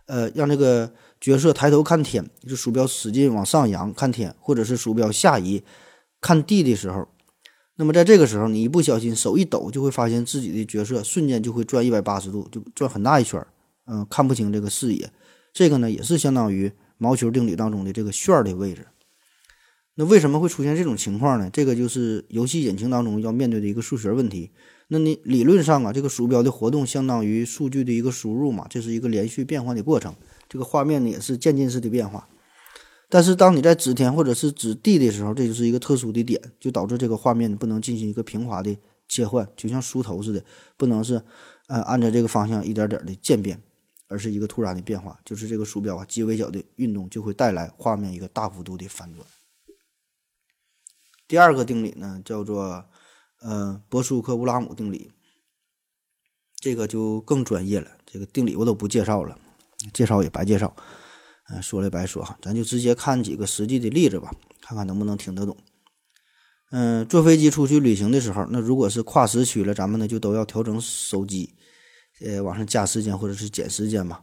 [0.07, 5.63] 呃，让这个角色抬头看天，就鼠标使劲往上扬看天，或者是鼠标下移。
[6.21, 7.09] 看地的时候，
[7.75, 13.49] 那么在这个时候，你一不小心手一抖，就会发现自己的角色瞬间就会转一百八十度，就转很大一圈儿，
[13.87, 15.11] 嗯，看不清这个视野。
[15.53, 18.87] 这个呢，也是相当于毛球定理当中的这个旋儿的位置。
[19.97, 21.51] 那为什么会出现这种情况呢？
[21.53, 24.53] 这个就是游戏引擎当中要面对的一个数学问题。
[24.93, 30.15] 那你理论上啊，这个鼠标的活动相当于数据的一个输入嘛，这是一个连续变换的过程。
[30.51, 32.29] 这个画面呢，也是渐进式的变化。
[33.09, 38.77] 但是当你在指天或者是指地的时候，这就是一个特殊的点，就导致这个画面不能进行一个平滑的
[39.09, 40.45] 切换，就像梳头似的，
[40.77, 41.23] 不能是
[41.69, 43.59] 呃按照这个方向一点点的渐变，
[44.09, 49.27] 而是一个突然的变化，就是这个鼠标啊极微小的运动就会带来画面一个大幅度的反转。
[51.27, 52.85] 第二个定理呢叫做
[53.43, 55.11] 呃波苏克乌拉姆定理，
[56.57, 59.39] 这个就更专业了，这个定理我都不介绍了，
[59.93, 60.75] 介绍也白介绍。
[61.51, 65.57] 嗯，说了白说哈，咱就直接看几个实际的例子吧，看看能不能听得懂。
[66.71, 71.53] 嗯，坐飞机出去旅行的时候，那如果是跨时区了，咱们呢就都要调整手机，
[72.21, 74.21] 呃，往上加时间或者是减时间嘛。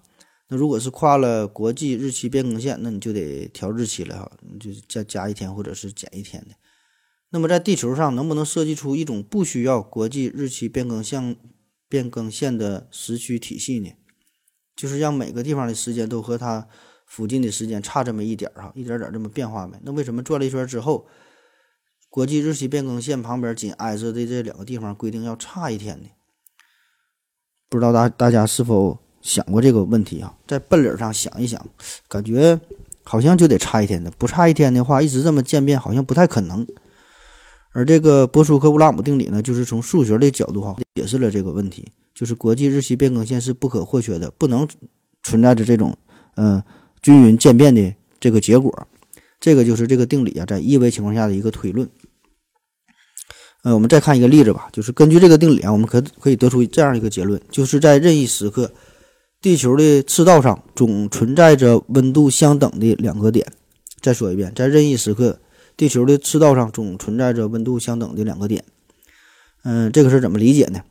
[0.47, 6.55] 那如果是跨了国际日期变更线，那你就得调日期了哈，就加加一天或者是减一天的。
[7.29, 11.35] 那么在地球上，能不能设计出一种不需要国际日期变更线
[11.87, 13.91] 变更线的时区体系呢？
[14.75, 16.67] 就是让每个地方的时间都和它。
[17.11, 19.79] 附近的时间差这么一点儿哈，一点点这么变化呗。
[19.81, 21.07] 那为什么转了一圈之后，
[22.07, 26.09] 国际日期变更线旁边紧挨着的这两个地方规定要差一天呢？
[27.67, 30.37] 不知道大大家是否想过这个问题啊？
[30.45, 31.67] 在笨理上想一想，
[32.07, 32.61] 感觉
[33.01, 34.11] 好像就得差一天的。
[34.11, 36.67] 不差一天的话，一直这么渐变好像不太可能。
[37.71, 44.67] 而这个波苏克乌拉姆定理呢，就是从数学的角度哈解释了这个问题，就是国际日期变更线是不可或缺的，不能
[45.23, 45.97] 存在着这种
[46.35, 46.61] 嗯。
[47.01, 48.87] 均匀渐变的这个结果，
[49.39, 51.89] 这个就是这个定理啊，在一维情况下的一个推论。
[53.63, 58.69] 呃，我们再看一个例子吧，就是根据这个定理啊，我们可可以得出这样一个结论：就是在任意时刻，
[59.41, 63.47] 地球的赤道上总存在着温度相等的两个点。
[64.01, 65.39] 再说一遍，在任意时刻，
[65.79, 68.65] 地球的赤道上总存在着温度相等的两个点。
[69.63, 70.83] 嗯，这个是怎么理解呢？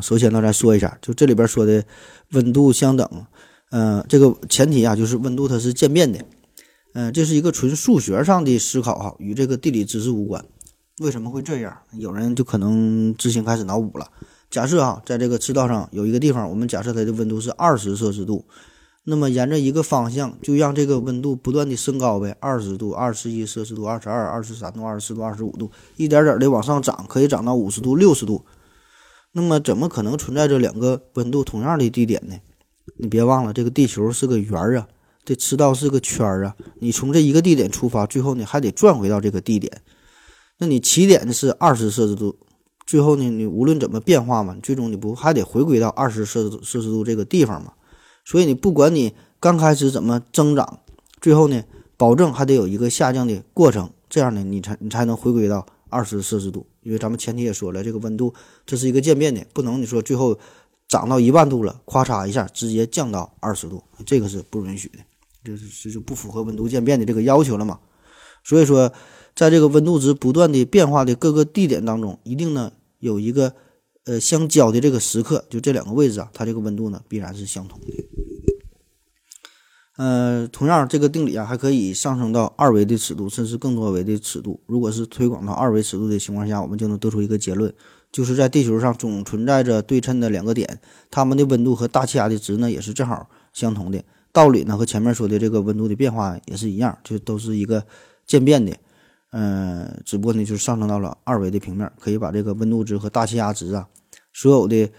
[0.00, 1.84] 首先呢，咱说一下，就这里边说的
[2.30, 3.26] 温度相等。
[3.72, 6.24] 呃，这个前提啊，就是温度它是渐变的，
[6.94, 10.44] 嗯，这是一个纯数学上的思考哈，与这个地理知识无关。
[11.00, 11.76] 为什么会这样？
[11.98, 14.06] 有人就可能自行开始脑补了。
[14.48, 18.44] 假设哈，在这个赤道上有一个地方，我们假设它的温度是二十摄氏度，
[19.04, 28.44] 那么沿着一个方向，就让这个温度不断的升高呗，二十度、二十一摄氏度、二十二、二十三度、二十四度、二十五度，一点点的往上涨，可以涨到五十度、六十度。
[29.32, 32.36] 那么怎么可能存在着两个温度同样的地点呢？
[32.98, 34.86] 你别忘了，这个地球是个圆儿啊，
[35.24, 36.54] 这赤道是个圈儿啊。
[36.78, 39.82] 你从这一个地点出发，最后你还得转回到这个地点。
[40.58, 42.36] 那你起点是二十摄氏度，
[42.86, 47.72] 最后呢，你无论怎么变化嘛，最终你不还得回归到二十摄氏摄氏度这个地方嘛？
[48.24, 50.80] 所以你不管你刚开始怎么增长，
[51.20, 51.62] 最后呢，
[51.96, 56.66] 保证还得有一个下降的过程，这样呢，你才你才能回归到二十摄氏度。
[56.82, 58.34] 因为咱们前提也说了，这个温度
[58.66, 60.38] 这是一个渐变的，不能你说最后
[60.88, 64.98] 涨到一万度了，咵嚓一下直接降到二十度，这个是不允许的，
[65.44, 67.78] 这是这就不符合温度渐变的这个要求了嘛。
[68.44, 68.92] 所以说，
[69.36, 73.54] 在这个温度值不断的变化的各个地点当中，一定呢有一个
[74.04, 77.86] 呃相交的这个时刻，就这两个位置啊，它这个温度呢必然是相同的。
[79.98, 84.58] 呃，同样这个定理啊还可以上升到二维的尺度，甚至更多维的尺度。
[84.66, 87.72] 如果是推广到二维尺度的情况下，我们就能得出一个结论，
[88.10, 94.02] 就是在地球上总存在着对称的两个点，它们的温度和大气压的值呢也是正好相同的。
[94.32, 97.84] 道理呢和前面说的这个温度的变化也是一样，就都是一个
[98.26, 98.74] 渐变的。
[99.32, 103.88] 嗯，只不过呢就是上升到了二维的平面，可以把这个温度值和大气压值啊，
[104.32, 104.90] 所有的。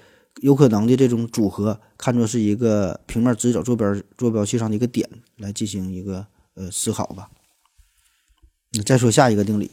[0.41, 7.30] 有可能的这种组合，看作是一个平面直角坐标坐标系上的一个点来进行一个呃思考吧。
[8.72, 9.69] 那再说下一个定理，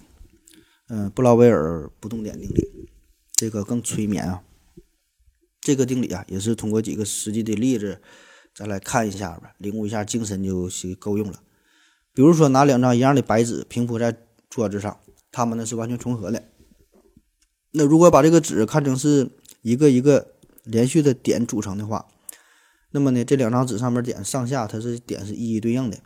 [0.90, 2.90] 嗯，布劳威尔不动点定理，
[3.33, 4.42] 这个更催眠啊。
[5.62, 7.99] 这个定理啊，也是通过几个实际的例子，
[8.55, 11.40] 再来看一下吧，领悟一下精神就是够用了。
[12.12, 14.14] 比如说，拿两张一样的白纸平铺在
[14.50, 15.00] 桌子上，
[15.32, 16.42] 它们呢是完全重合的。
[17.70, 19.30] 那如果把这个纸看成是
[19.62, 20.34] 一个一个。
[20.64, 22.06] 连续的点组成的话，
[22.90, 25.98] 那么呢，这两张纸上面点上下它是点是一一对应的。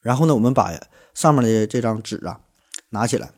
[0.00, 0.72] 然后呢，我们把
[1.14, 2.40] 上面的这张纸啊
[2.90, 3.30] 拿起来，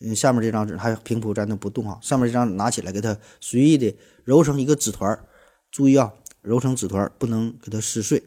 [0.00, 3.94] 嗯，下面这张纸还平铺在那不动哈，上面这张拿起来给它随意的
[4.24, 5.28] 揉成一个纸团儿。
[5.70, 8.24] 注意啊，揉成纸团儿不能给它撕碎。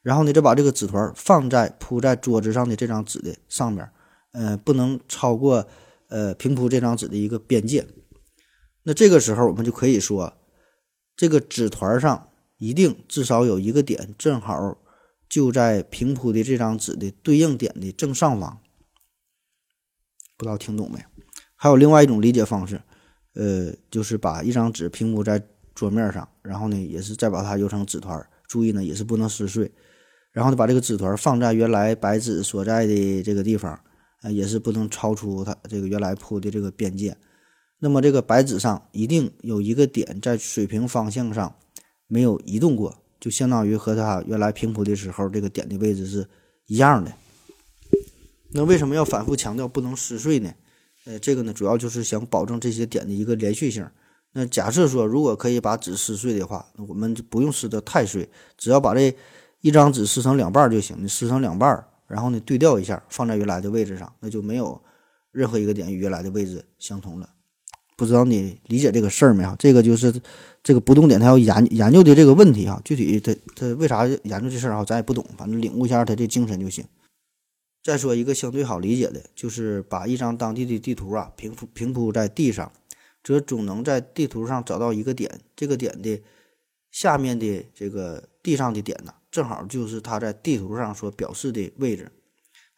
[0.00, 3.88] 然后呢，再把这个纸团放在铺在桌子上的这张纸的上面，
[4.32, 5.66] 呃，不能超过
[6.08, 7.86] 呃平铺这张纸的一个边界。
[8.82, 10.36] 那这个时候我们就可以说。
[11.16, 14.78] 这个纸团上一定至少有一个点，正好
[15.28, 18.58] 就在平铺的这张纸的对应点的正上方。
[20.38, 21.04] 不知道听懂没？
[21.56, 22.80] 还有另外一种理解方式，
[23.34, 28.26] 呃，就是把一张纸平铺在桌面上，然后呢，也是再把它揉成纸团。
[28.48, 29.70] 注意呢，也是不能撕碎。
[30.32, 33.78] 然后呢，把这个纸团放在原来白纸所在的这个地方，
[34.22, 37.16] 啊，也是不能超出它这个原来铺的这个边界。
[37.78, 41.54] 那么这个白纸上一定有一个点在水平方向上
[42.06, 46.28] 没有移动过，就相当于和它原来平铺的时候这个点的位置是
[46.66, 47.12] 一样的。
[48.52, 50.52] 那为什么要反复强调不能撕碎呢？
[51.06, 53.88] 呃，这个呢主要就是想保证这些点的一个连续性。
[54.32, 58.28] 那假设说如果可以把纸撕碎的话，那我们就不用撕得太碎，
[58.58, 59.16] 只要把这
[59.62, 60.96] 一张纸撕成两半就行。
[61.00, 64.82] 你撕成两半，然后呢对调一下，放在原来的位置上，那就没有
[65.30, 67.30] 任何一个点与原来的位置相同了。
[67.96, 69.54] 不知道你理解这个事儿没有？
[69.58, 70.20] 这个就是
[70.62, 72.80] 这个不动点，他要研研究的这个问题哈。
[72.82, 76.84] 具体他他为啥研究这事儿哈，咱也不懂，反正领悟一下他这精神就行。
[77.82, 82.72] 再说一个相对好理解的，就是把一张当地的地图啊平铺平铺在地上，
[83.22, 86.22] 则总能在地图上找到一个点，这个点的
[86.90, 92.10] 下面的这个地上的点呢，正好就是它在地图上所表示的位置。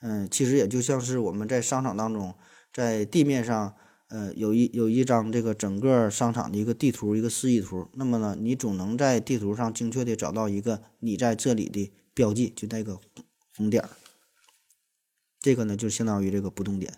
[0.01, 2.35] 嗯，其实也就像是我们在商场当中，
[2.73, 3.75] 在地面上。
[4.09, 7.89] 呃，有一有一张这个整个商场的一个地图，一个示意图。
[7.95, 13.01] 那么呢，你总能在地图上精确的找到一个你在这里的标记，就那个
[13.57, 13.89] 红点儿。
[15.41, 16.93] 这个呢，就相当于这个不动点。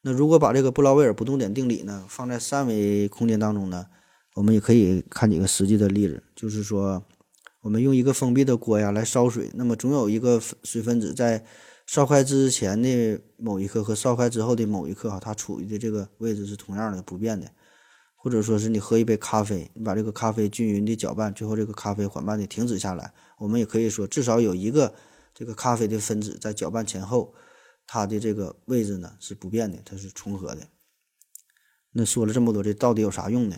[0.00, 3.86] 那如果把这个布劳威尔不动点定理呢放在三维空间当中呢，
[4.34, 6.24] 我们也可以看几个实际的例子。
[6.34, 7.06] 就是说，
[7.62, 11.44] 我们用一个封闭的锅呀来烧水，那么总有一个水分子在。
[11.84, 17.50] 烧开之前的某一刻和烧开之后的某一刻，哈，它处于的这个位置是同样的不变的，
[18.14, 24.94] 或者说是你喝一杯咖啡，你把这个咖啡均匀的搅拌，最后这个咖啡缓慢的停止下来，我们也可以说至少有一个
[25.34, 27.34] 这个咖啡的分子在搅拌前后，
[27.84, 30.68] 它的这个位置呢是不变的，它是重合的。
[31.90, 33.56] 那说了这么多，这到底有啥用呢？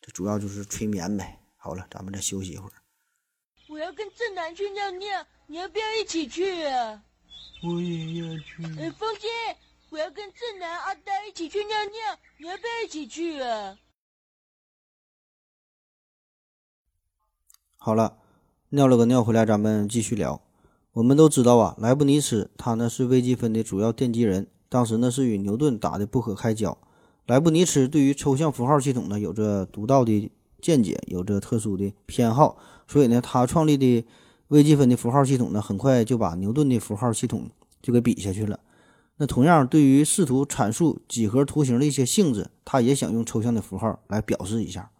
[0.00, 1.40] 这主要就是催眠呗。
[1.56, 2.85] 好了，咱们再休息一会儿。
[3.76, 7.02] 我要跟正南去尿尿，你要不要一起去啊？
[7.62, 8.64] 我也要去。
[8.80, 9.28] 哎，风姐，
[9.90, 13.76] 我要跟正南、阿呆一起去尿尿，你要不要一起去啊？
[17.76, 18.16] 好了，
[18.70, 20.40] 尿了个尿回来，咱们继续聊。
[20.92, 26.78] 我们都知道啊，莱布尼茨他呢是微积分的主要奠基人，当时呢是与牛顿打的不可开交。
[27.26, 32.56] 莱布尼茨对于抽象符号系统呢有着独到的见解，有着特殊的偏好，
[32.86, 34.04] 所以呢他创立的。
[34.50, 37.50] 微积分的符号系统呢，很快就把牛顿的符号系统
[37.82, 38.60] 就给比下去了。
[39.16, 44.92] 那同样，对于试图阐述几何图形的一些性质，他也想用抽象的符号来表示一下。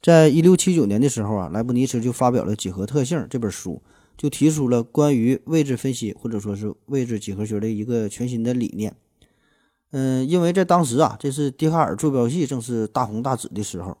[0.00, 3.82] 在一六七九年的时候啊，莱布尼茨就发表了《几何特性》这本书，
[4.16, 8.94] 就提出了关于位置分析或者说是位置几何学的一个全新的理念。
[9.90, 13.98] 嗯，因为在当时啊，这是笛卡尔坐标系正是大红大紫的时候，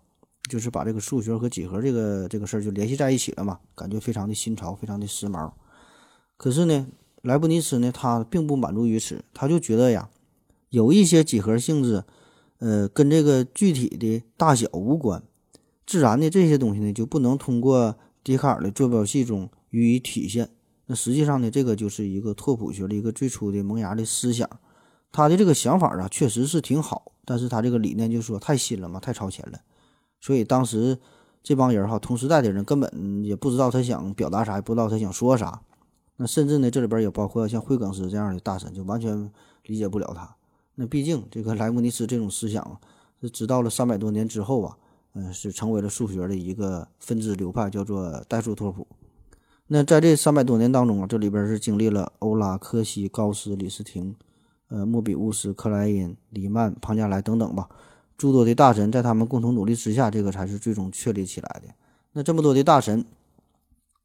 [0.50, 5.52] 就是把这个数学和几何这个这个事儿就联系在一起了嘛，感觉非常的新潮，非常的时髦。
[6.36, 6.88] 可是呢，
[7.22, 10.10] 莱布尼茨呢，他并不满足于此，他就觉得呀，
[10.70, 12.02] 有一些几何性质，
[12.58, 15.22] 呃，跟这个具体的大小无关，
[15.86, 20.50] 自然的这些东西呢，就不能通过笛卡尔的坐标系中予以体现。
[20.86, 24.50] 那实际上呢，这个就是一个拓扑学的一个最初的萌芽的思想。
[25.12, 29.60] 他的这个想法啊，确实是挺好，但是他这个理念就说太新了嘛，太超前了，
[30.20, 30.98] 所以当时
[31.42, 35.62] 这帮人哈，同时代的人根本也不知道他想表达啥，也不知道他想说啥。
[36.16, 39.30] 那甚至呢，这里边也包括像惠更斯这样的大神，就完全
[39.64, 40.36] 理解不了他。
[40.74, 42.78] 那毕竟这个莱布尼茨这种思想
[43.20, 44.76] 是直到了三百多年之后啊，
[45.14, 48.86] 嗯，是成为了数学的一个分支流派，叫做代数拓扑。
[49.68, 54.14] 那在这三百多年当中啊，这里边是经历了欧拉、柯西、高斯、李斯廷、
[54.68, 57.68] 呃，莫比乌斯、克莱因、黎曼、庞加莱等等吧，
[58.20, 61.72] 诸多的大神在他们共同努力之下，这个才是最终确立起来的。
[62.12, 63.02] 那这么多的大神，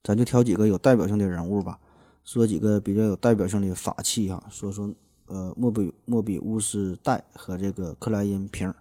[0.05, 1.78] 咱就挑几个有代表性的人物吧。
[2.24, 4.89] 说几个比较有代表性的法器哈，说说
[5.28, 8.74] 呃莫比莫比乌斯带和这个克莱因瓶。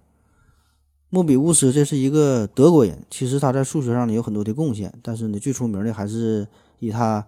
[1.11, 6.47] 莫比乌斯这是一个德国人，其实他在数学上呢有很多的贡献，但是呢最出名的还是
[6.78, 7.26] 以他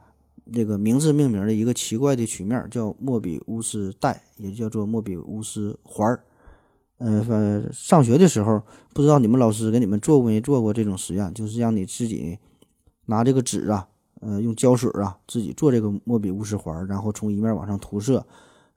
[0.52, 6.20] 这个名字命名的一个奇怪的曲面，叫莫比乌斯带，也叫做莫比乌斯环儿。
[6.98, 8.62] 呃，上学的时候
[8.94, 12.38] 不知道你们老师给你们做过没做过这种实验，就是让你自己
[13.06, 13.88] 拿这个纸啊。
[14.22, 18.26] 呃，用胶水啊，自己做这个莫比乌斯环，然后从一面往上涂色，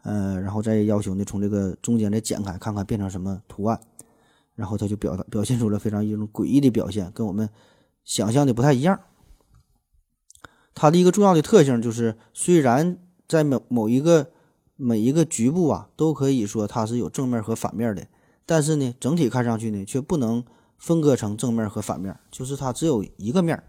[0.04, 3.80] 呃，然后再要求呢，从这个中间再剪开，看看变成什么图案，
[4.56, 7.50] 然后他就表达表现出了非常一种诡异的表现，跟我们
[8.04, 9.00] 想象的不太一样。
[10.76, 14.32] 它的一个重要的特性就是，虽然在某某一个
[14.82, 18.08] 每一个局部啊，都可以说它是有正面和反面的，
[18.46, 20.42] 但是呢，整体看上去呢，却不能
[20.78, 23.62] 分割成正面和反面，就是它只有一个面。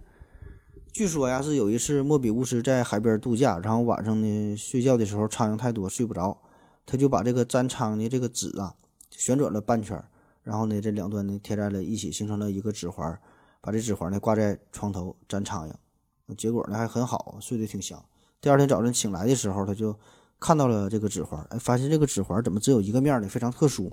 [0.93, 6.41] 据说呀，是有一次莫比乌斯在海边度假，然后晚上呢睡觉的时候苍蝇太多睡不着，
[6.87, 8.77] 他就把这个粘苍蝇的这个纸啊
[9.11, 10.01] 旋转了半圈，
[10.45, 13.19] 然后呢这两端呢贴在了一起，形成了一个纸环，
[13.61, 18.01] 把这纸环呢挂在床头粘苍蝇，结果呢还很好，睡得挺香。
[18.41, 19.99] 第二天早晨醒来的时候，他就
[20.41, 23.29] 看到了这个指环，哎，发现这个指环怎么只有一个面呢？
[23.29, 23.93] 非常特殊。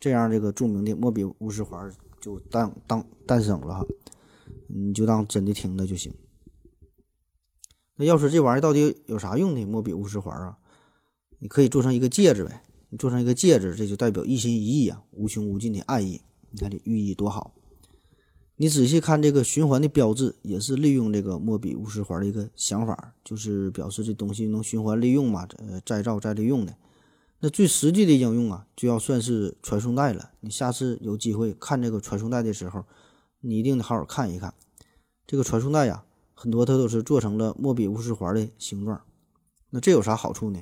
[0.00, 3.84] 这样这个著名的莫比乌斯环就诞当诞生了哈。
[4.68, 6.14] 你就当真的听了就行。
[7.96, 9.64] 那要说这玩意儿到底有啥用呢？
[9.64, 10.56] 莫比乌斯环啊，
[11.40, 12.62] 你可以做成一个戒指呗。
[12.90, 16.20] 你做成一个戒指，这就代表一心一意啊，无穷无尽的爱意。
[16.52, 17.52] 你看这寓意多好。
[18.60, 26.74] 你仔细看这个循环的标志，也是利用这个莫比乌斯环的一个想法，就是表示这东西能循环利用嘛，呃，再造再利用的。
[27.40, 30.32] 那最实际的应用啊，就要算是传送带了。
[30.40, 32.84] 你下次有机会看这个传送带的时候。
[33.40, 34.52] 你一定得好好看一看，
[35.24, 36.02] 这个传送带呀，
[36.34, 39.00] 很多它都是做成了莫比乌斯环的形状。
[39.70, 40.58] 那这有啥好处呢？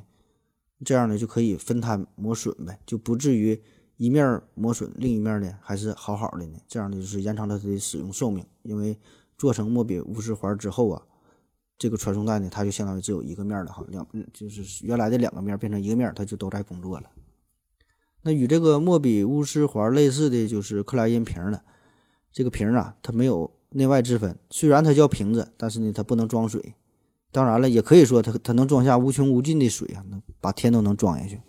[0.84, 3.62] 这样呢就可以分摊磨损呗，就不至于
[3.97, 6.59] 一面磨损，另一面呢还是好好的呢。
[6.68, 8.44] 这样呢就是延长了它的使用寿命。
[8.62, 8.99] 因为
[9.38, 11.03] 做成莫比乌斯环之后啊，
[11.78, 17.11] 这个传送带呢它就相当于只有一个面了哈，两就是原来的两个面变成一个面，它就都在工作了。
[18.22, 21.62] 那与这个莫比乌斯环类似的就是克莱因瓶了。
[22.32, 24.38] 这个瓶啊，它没有内外之分。
[24.51, 26.74] 虽然它叫瓶子，但是呢，它不能装水。
[27.32, 31.40] 当然了，也可以说它它能装下无穷无尽的水啊，能把天都能装下去。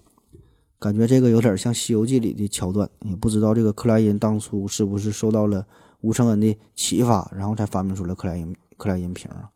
[0.80, 2.90] 感觉这个有点像《西游记》里的桥段。
[3.02, 5.66] 也不知道这个克莱因当初是不是受到了
[6.02, 9.50] 吴承恩的启发，然后才发明出了克莱因克莱因瓶啊。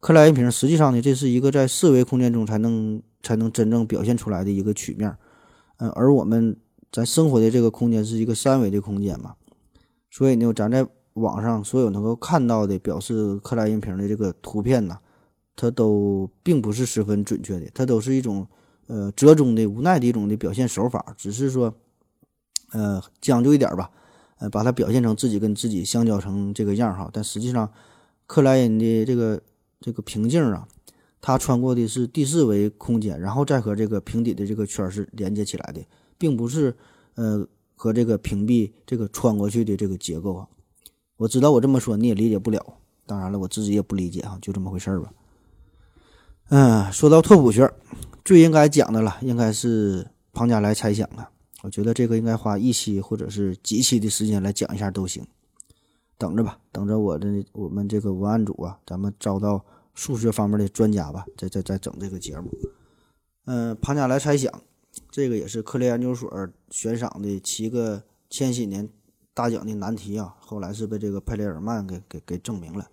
[0.00, 5.14] 克莱因瓶实际上呢，这是一个在四维空间中才能才能真正表现出来的一个曲面。
[5.78, 6.56] 嗯，而我们
[6.90, 9.34] 咱生活的这个空间是一个三维的空间嘛。
[10.10, 14.98] 所以呢，咱在网上所有能够看到的表示克莱因瓶的这个图片呢，
[15.56, 18.46] 它都并不是十分准确的，它都是一种
[18.88, 21.72] 呃折中的、无奈的一种的表现手法，只是说
[22.72, 23.90] 呃讲究一点吧，
[24.38, 27.08] 呃把它表现成自己跟自己相交成这个样哈。
[27.12, 27.72] 但实际上，
[28.26, 29.40] 克莱因的这个
[29.80, 30.66] 这个瓶颈啊，
[31.20, 35.80] 它穿过的是第四维空间，然后再和这个瓶底的这个圈是连接起来的，
[36.18, 36.76] 并不是
[37.14, 37.46] 呃。
[37.80, 40.48] 和这个屏蔽这个穿过去的这个结构啊，
[41.16, 42.74] 我知道我这么说你也理解不了，
[43.06, 45.12] 当然了，我自己也不理解啊，就这么回事儿吧。
[46.48, 47.72] 嗯，说到拓扑学，
[48.28, 51.30] 最应该讲的了，应该是庞加莱猜想啊。
[51.62, 55.26] 我觉得这个应该花一期或者是几期的时间来讲一下都行。
[56.18, 59.64] 等着吧，等着我的我们这个文案组啊，咱们招到
[59.94, 62.52] 数学方面的专家吧，再再再整这个节目。
[63.46, 64.52] 嗯，庞加莱猜想，
[65.10, 66.30] 这个也是克雷研究所
[66.68, 68.86] 悬赏的七个千禧年
[69.32, 70.36] 大奖的难题啊。
[70.38, 72.90] 后来是被这个佩雷尔曼给给给证明了。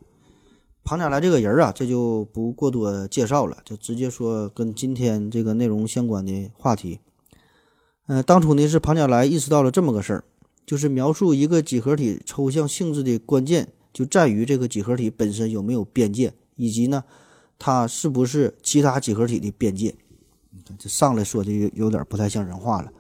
[0.86, 7.00] 庞加莱这个人啊，这就不过多介绍了，就直接说跟今天这个内容相关的话题。
[8.06, 10.24] 嗯，当初呢是庞加莱意识到了这么个事儿，
[10.64, 17.04] 就是描述一个几何体抽象性质的关键就在于这个几何体本身有没有边界，以及呢
[17.58, 19.96] 它是不是其他几何体的边界。
[20.78, 22.92] 这上来说的有有点不太像人话了。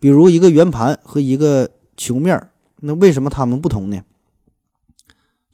[0.00, 2.48] 比如一个圆盘和一个球面，
[2.80, 4.00] 那为什么它们不同呢？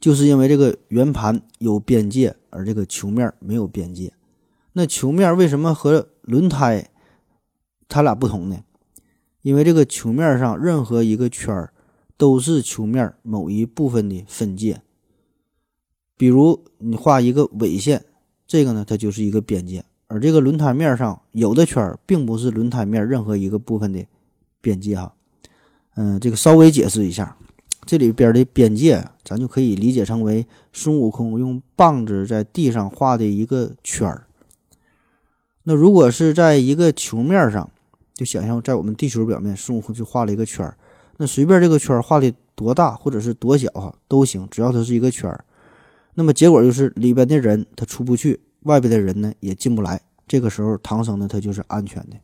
[0.03, 4.11] 就是因为这个圆盘有边界，而这个球面没有边界。
[4.73, 6.89] 那球面为什么和轮胎
[7.87, 8.65] 它俩不同呢？
[9.43, 11.73] 因为这个球面上任何一个圈儿
[12.17, 14.81] 都是球面某一部分的分界。
[16.17, 18.03] 比如你画一个纬线，
[18.45, 24.05] 这个呢它就是一个边界，而这个轮胎面上有的圈儿并不是轮胎面任何一个部分的
[24.59, 25.15] 边界哈。
[25.95, 27.37] 嗯，这个稍微解释一下。
[27.85, 34.25] 这里边的边界，咱就可以理解成为孙悟空用棒子在地上画的一个圈儿。
[35.63, 37.69] 那如果是在一个球面上，
[38.13, 40.77] 就想象在我们地球表面，孙悟空就画了一个圈儿。
[41.17, 45.43] 那随便这个圈儿画的多大或者是多小哈都行，只要它是一个圈儿。
[46.15, 50.01] 那么结果就是里边的人他出不去，外边的人呢也进不来。
[50.27, 52.17] 这个时候唐僧呢他就是安全的。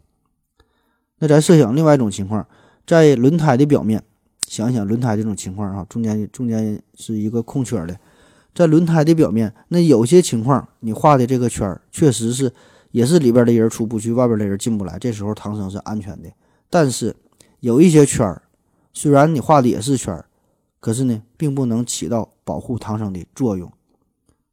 [1.19, 2.47] 那咱设想另外一种情况，
[2.87, 4.03] 在轮胎的表面。
[4.47, 7.99] 想想轮胎这种情况啊，中间中间是一个空圈的，
[8.55, 12.51] 在轮胎的表面，那有些情况你画的这个圈儿确实是
[12.91, 16.29] 也是里边的人出不去，外边的人进不来，这时候唐僧是安全的。
[16.69, 17.15] 但是
[17.59, 18.41] 有一些圈儿，
[18.93, 20.25] 虽然你画的也是圈儿，
[20.79, 23.71] 可是呢，并不能起到保护唐僧的作用。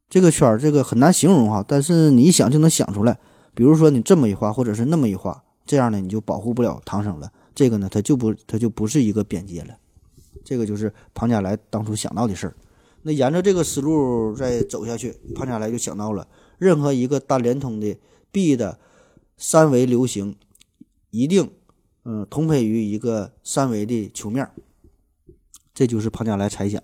[0.09, 3.17] 这个圈儿这个很难形容哈，但是你一想就能想出来。
[3.53, 7.31] 比如说你这么一画，或者是那么一画，这样呢你就保护不了唐僧了。
[7.57, 9.75] 这个呢，它就不它就不是一个边界了。
[10.45, 12.55] 这个就是庞加莱当初想到的事儿。
[13.01, 16.27] 那沿着这个思路再走下去，庞加莱就想到了，
[16.59, 17.97] 任何一个单连通的
[18.31, 18.77] B 的
[19.37, 20.35] 三维流形，
[21.09, 21.49] 一定
[22.05, 24.47] 嗯同配于一个三维的球面。
[25.73, 26.83] 这就是庞加莱猜想。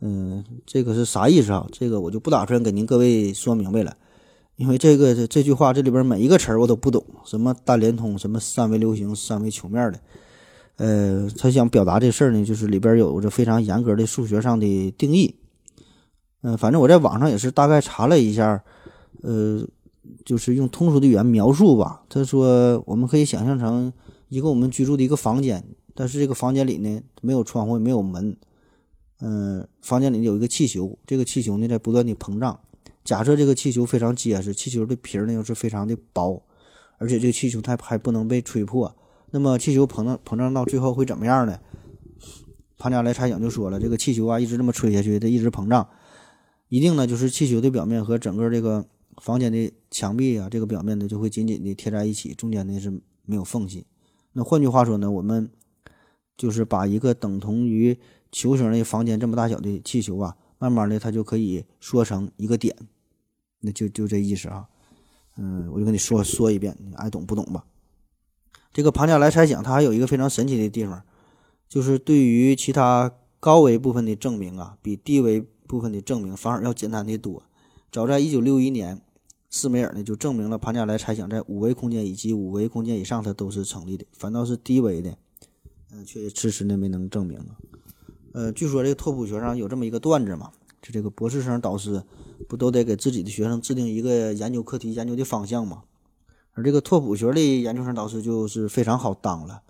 [0.00, 1.66] 嗯，这个是啥意思啊？
[1.72, 3.96] 这个我就不打算给您各位说明白了，
[4.56, 10.00] 因为这个这这句话这里边每一个词儿我都不懂，什么单连通，什么三维流形，三维球面的。
[10.76, 15.36] 呃，他想表达这事儿呢，就是里边有着非常严格的数学上的定义。
[16.42, 18.62] 嗯，反正我在网上也是大概查了一下，
[19.22, 19.66] 呃，
[20.24, 22.02] 就是用通俗的语言描述吧。
[22.08, 23.92] 他说，我们可以想象成
[24.28, 28.36] 一个我们居住的一个房间，但是这个房间里呢没有窗户，也没有门。
[29.20, 32.60] 嗯，房间里有一个气球，这个气球呢在不断的膨胀。
[33.04, 36.42] 假设这个气球非常结实，气球的皮儿呢又是非常的薄，
[36.98, 38.96] 而且这个气球它还不能被吹破。
[39.30, 41.60] 那么气球膨胀膨胀到最后会怎么样呢？
[42.78, 45.88] 庞加莱猜想就说了，这个气球啊一直这么吹下去，它一直膨胀，
[46.68, 48.86] 一定呢就是气球的表面和整个这个
[49.18, 52.90] 房间的墙壁啊，这个表面呢就会紧紧的贴在一起，中间呢是
[53.26, 53.86] 没有缝隙。
[54.32, 55.50] 那换句话说呢，我们
[56.36, 57.98] 就是把一个等同于
[58.32, 62.76] 球形的房间这么大小的气球啊，慢慢的它就可以缩成一个点，
[63.64, 64.68] 那就就这意思啊。
[65.36, 67.64] 嗯，我就跟你说说一遍，你爱懂不懂吧？
[68.72, 71.02] 这个庞加莱猜想，它还有一个非常神奇的地方，
[71.68, 77.42] 就是对于其他高维部分的证明啊，比低维部分的证明反而要简单的多。
[77.90, 79.00] 早在1961年，
[79.50, 85.16] 斯梅尔呢就证明了庞加莱猜想在五维空间以及五维空间以上它都是成立的，反倒是低维的，
[85.92, 87.56] 嗯，却迟迟的没能证明啊。
[88.32, 90.50] 呃，据说这个拓扑学上有这么一个段子嘛，
[90.82, 92.02] 就这个博士生导师
[92.48, 95.82] 不都得给自己的学生制定一个研究课题、研究的方向吗？
[96.52, 99.62] 而这个拓扑学的研究生导师就是非常好当了，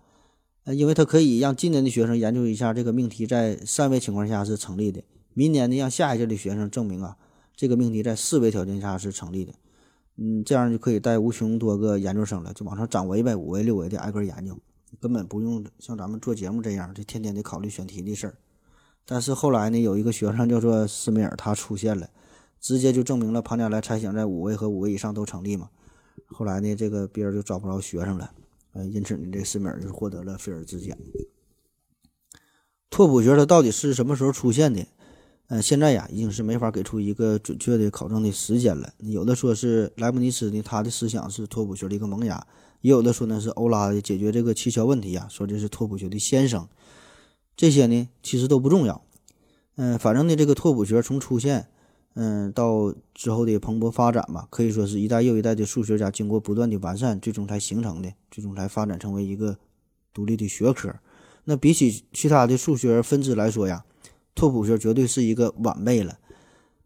[0.64, 5.02] 呃，因为他可以让今年的学生研究一下这个命题在三维情况下是成立的，
[5.32, 7.16] 明年呢让下一届的学生证明啊
[7.56, 9.54] 这个命题在四维条件下是成立的，
[10.16, 14.54] 嗯，这样就可以带无穷多个研究生了，就往上涨维呗，五维六维的挨个研究，
[15.00, 18.34] 根本不用像咱们做节目这样，就天天得考虑选题的事儿。
[19.06, 22.08] 但是后来呢，有一个学生叫做施米尔，他出现了，
[22.64, 25.68] 直接就证明了庞加莱猜想在五维和五维以上都成立嘛。
[26.24, 28.32] 后来呢，这个别人就找不着学生了，
[28.72, 30.96] 呃，因此呢，这斯米尔就获得了菲尔兹奖。
[32.88, 34.86] 拓扑学它到底是什么时候出现的？
[35.48, 38.94] 呃，现在呀已经是没法给出一个准确的考证的时间了。
[39.00, 42.46] 有的说是莱布尼茨呢，他的思想是拓扑学的一个萌芽；
[42.80, 46.66] 也有的说呢是欧拉的解决这个蹊跷问题呀，说这是拓扑学的先声。
[47.54, 49.04] 这些呢其实都不重要。
[49.76, 51.68] 嗯，反正呢这个拓扑学从出现，
[52.14, 59.58] 嗯，到之后的蓬勃发展嘛，可以说是一代又一代的数学家经过不断的完善，最终才形成的，最终才发展成为一个
[60.12, 60.94] 独立的学科。
[61.44, 63.84] 那比起其他的数学分支来说呀。
[64.36, 66.18] 拓扑学绝对是一个晚辈了，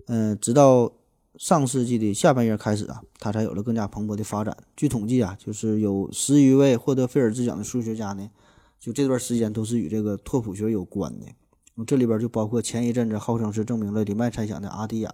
[0.04, 0.92] 嗯，直到
[1.38, 4.54] 上世纪的下半叶开始啊，它才有了更加蓬勃的发展。
[4.76, 8.28] 据统计啊，就是有十余位获得菲尔兹奖的数学家呢，
[8.78, 11.24] 就这段时间都是与这个拓扑学有关的。
[11.84, 15.10] 这里边就包括前一阵子号称是证明了黎曼猜想的阿迪亚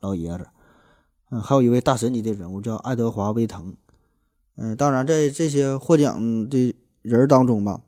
[0.00, 0.46] 老爷子，
[1.30, 3.76] 嗯，还有一位大神级的人物叫爱德华威腾，
[4.56, 7.80] 嗯，当然在这些获奖的人当中吧。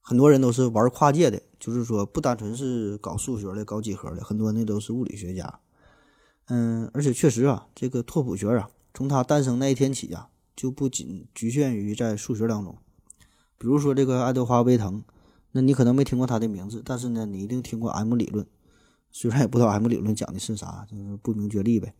[0.00, 5.60] 很多人都是玩跨界的，就是说不单纯是搞数学的、搞几何的，很多那都是物理学家。
[6.46, 12.78] 嗯，而且确实啊，这个拓扑学啊，从它诞生那一天起啊，就不仅局限于在数学当中。
[13.58, 15.04] 比如说这个爱德华威腾，
[15.52, 18.46] 那你可能没听过他的名字，但是呢，你一定听过 M 理论。
[19.10, 21.94] 虽然也不知道 M 理论讲的是啥，就是不明觉厉呗。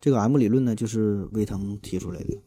[0.00, 2.40] 这个 M 理论呢，就是威腾提出来的。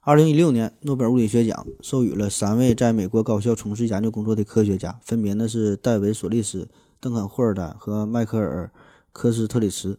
[0.00, 8.72] 二零一六年，诺贝尔物理学奖授予了三位在美国高校从事研究工作的科学家，分别呢是戴维·索利斯、邓肯·霍尔丹和迈克尔·
[9.12, 9.98] 科斯特里茨，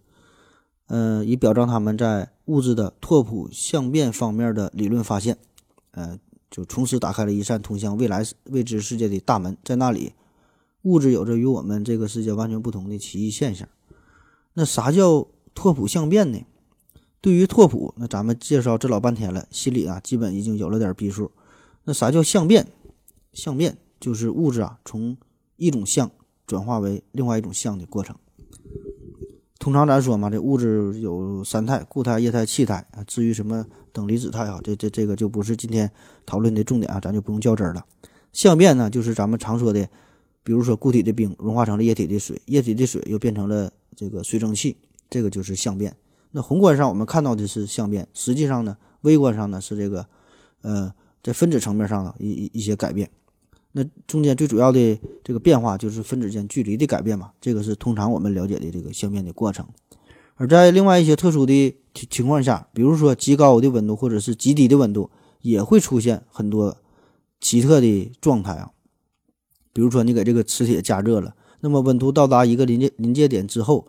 [0.88, 5.38] 呃，以表彰他们在物质的拓扑相变方面的理论发现，
[5.91, 6.20] 呃，
[6.52, 9.58] 就从此打开了一扇通向未来未知世界的大门。
[9.64, 10.14] 在那里，
[10.84, 13.68] 物质有着与我们这个世界完全不同的奇异现象。
[14.54, 15.26] 那啥叫
[15.56, 16.45] 拓扑相变呢？
[17.22, 21.32] 对于拓扑，那咱们介绍这老半天了，心里啊基本已经有了点逼数。
[21.86, 22.68] 那啥叫相变？
[23.32, 25.16] 相变就是物质啊从
[25.56, 26.12] 一种相
[26.45, 28.16] 转化为另外一种相的过程。
[29.58, 33.04] 通常咱说嘛，这物质有三态：固态、液态、气态啊。
[33.06, 35.92] 至于什么等离子态啊，这这这个就不是今天
[36.26, 37.86] 讨论的重点啊，咱就不用较真了。
[38.34, 39.88] 相变呢，就是咱们常说的，
[40.44, 44.78] 比如说固体的冰融化成了液体的水，液体的水又变成了这个水蒸气，
[45.10, 45.96] 这个就是相变。
[46.32, 50.08] 那宏观上我们看到的是相变，实际上呢，微观上呢是这个，
[50.62, 53.10] 呃，在分子层面上的一一一些改变。
[53.74, 59.68] 那中间最主要的这个变化就是分子间距离的改变嘛，这个是通常我们了解的这个相变的过程。
[60.42, 65.12] 而在另外一些特殊的情情况下，比如说极高的温度或者是极低的温度，
[65.42, 66.76] 也会出现很多
[67.39, 68.72] 奇特的状态啊。
[69.72, 73.88] 比如说你给这个磁铁加热了，那么温度到达一个临界临界点之后。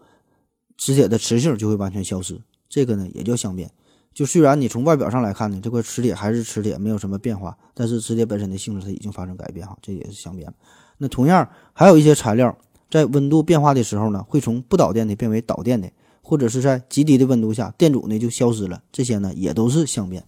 [0.78, 3.70] 磁铁的磁性就会完全消失，这个呢也叫相变。
[4.12, 10.52] 就虽然你从外表上来看呢，这块磁铁还是磁铁，没有什么变化，但是磁铁本身的性质它已经发生改变哈，这也是相变。
[10.98, 12.58] 那同样还有一些材料
[12.90, 15.88] 在温度变化的时候呢，会从不导电的变为导电的，
[16.22, 20.24] 或者是在极低的温度下电阻呢就消失了，这些呢也都是相变。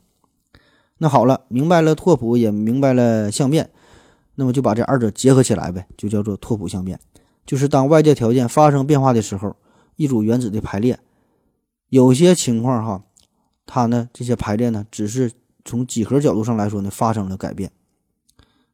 [0.99, 3.71] 那好了，明白了拓扑，也明白了相变，
[4.35, 7.01] 那么就把这二者结合起来呗，就叫做拓扑相变。
[7.47, 9.57] 就是当外界条件发生变化的时候。
[9.97, 10.99] 一组原子的排列，
[11.89, 13.05] 有些情况哈，
[13.65, 15.31] 它呢这些排列呢，只是
[15.65, 17.71] 从几何角度上来说呢发生了改变。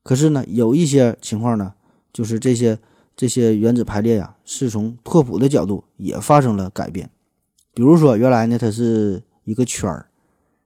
[0.02, 1.74] 可是呢，有一些情况呢，
[2.10, 2.78] 就是这些
[3.20, 7.10] 这些原子排列呀，是从拓扑的角度也发生了改变。
[7.74, 10.06] 比如说，原来呢它是一个圈儿，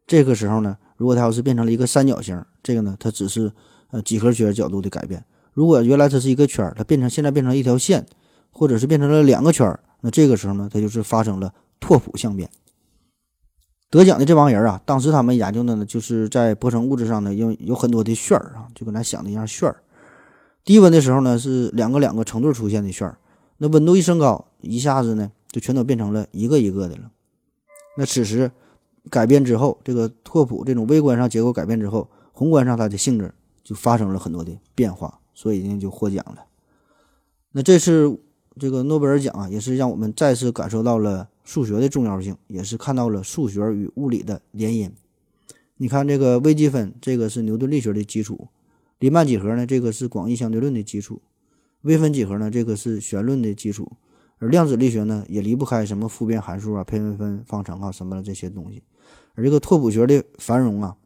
[0.06, 3.50] 这个时候呢，如果它要是变成了一个三角形，这个呢它只是
[3.90, 5.24] 呃几何学角度的改变。
[5.52, 8.06] 如果原来它是一个圈儿，它变成现在变成一条线，
[8.52, 9.80] 或者是变成了两个圈儿。
[10.02, 12.48] 那这个时候呢，它就是发生了拓扑相变。
[13.90, 19.80] 得奖的这帮人啊，当时他们研究的呢，就是在波层物质上呢，有有很多的旋儿啊，就跟咱想的一样旋儿。
[20.64, 23.18] 低温的时候呢，是两个两个成对出现的旋儿。
[23.58, 27.10] 那温度一升高，一下子呢，就全都变成了一个一个的了。
[27.96, 28.50] 那此时
[29.10, 36.44] 改变之后，这个拓扑这种微观上结构改变之后，宏观上它的性质就发生了很多的变化，所以呢就获奖了。
[37.52, 38.18] 那这是。
[38.56, 44.92] 这个诺贝尔奖啊，也是让我们再次感受到了数学的重要性，也是看到了数学与物理的联姻。
[45.78, 48.46] 你看，这个微积分，这个是牛顿力学的基础；
[49.04, 51.20] 黎曼几何呢，这个是广义相对论的基础；
[51.82, 53.84] 微分几何呢，这个是弦论的基础；
[54.38, 58.82] 而量子力学呢，也离不开什么复变函数啊、偏微分方程啊什么的这些东西。
[59.34, 60.96] 而这个拓扑学的繁荣啊，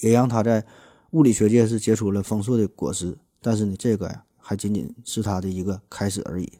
[0.00, 0.66] 也让它在
[1.12, 3.16] 物理学界是结出了丰硕的果实。
[3.40, 6.52] 但是呢，这个呀，还仅仅是它的一个开始而已。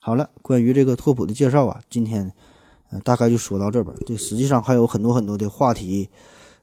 [0.00, 2.30] 好了，关于这个拓扑的介绍啊，今天
[2.90, 3.96] 呃大概就说到这边。
[4.04, 6.10] 这实际上还有很多很多的话题，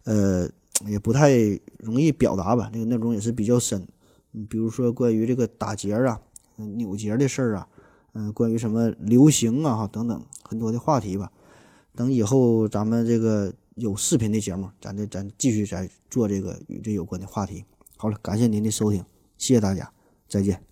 [0.03, 0.47] 呃，
[0.85, 1.31] 也不太
[1.79, 2.69] 容易表达吧。
[2.71, 3.87] 这个内容也是比较深，
[4.33, 6.21] 嗯，比如说关于这个打结啊，
[6.55, 7.67] 扭结的事儿啊，
[8.13, 11.31] 嗯、关于什么流行啊等等很多的话题吧。
[11.95, 17.65] 等以后咱们这个有视频的节目，咱这咱继续再做这个与这有关的话题。
[17.97, 19.03] 好了，感谢您的收听，
[19.37, 19.91] 谢谢大家，
[20.27, 20.66] 再见。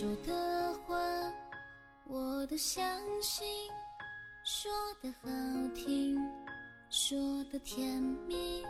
[0.00, 0.96] 说的话
[2.08, 2.82] 我都相
[3.20, 3.46] 信，
[4.46, 4.72] 说
[5.02, 5.28] 的好
[5.74, 6.16] 听，
[6.88, 7.18] 说
[7.52, 8.64] 的甜蜜。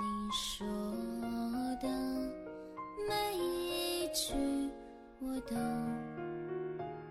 [0.00, 0.66] 你说
[1.80, 1.88] 的
[3.08, 4.34] 每一句
[5.20, 5.54] 我都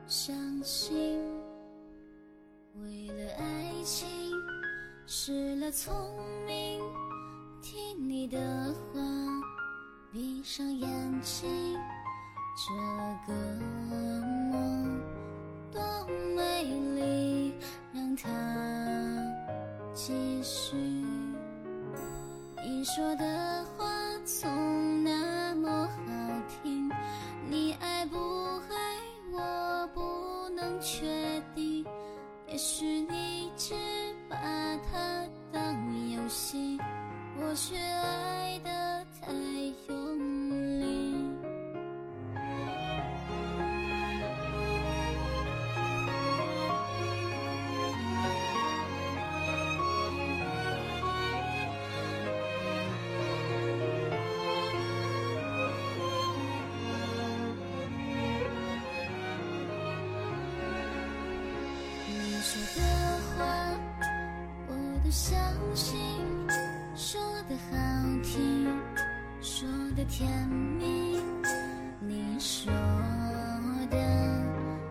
[0.08, 1.18] 相信。
[2.82, 4.10] 为了爱情
[5.08, 5.96] 失了聪
[6.46, 6.82] 明，
[7.62, 9.00] 听你的话，
[10.12, 11.48] 闭上眼睛。
[12.56, 12.74] 这
[13.26, 13.34] 个
[14.60, 15.02] 梦
[15.72, 15.82] 多
[16.36, 16.64] 美
[16.96, 17.54] 丽，
[17.94, 18.30] 让它
[19.94, 20.76] 继续。
[22.64, 23.90] 你说的话
[24.26, 26.02] 总那么好
[26.64, 26.92] 听，
[27.50, 28.76] 你爱不爱
[29.32, 31.86] 我不能确定。
[32.48, 33.74] 也许你只
[34.30, 34.36] 把
[34.92, 36.78] 它当游戏，
[37.40, 38.70] 我却爱得
[70.12, 70.30] 甜
[70.78, 71.22] 蜜。
[72.02, 72.70] 你说
[73.90, 73.98] 的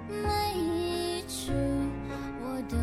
[0.09, 1.53] 每一句
[2.43, 2.77] 我都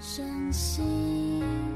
[0.00, 1.69] 相信。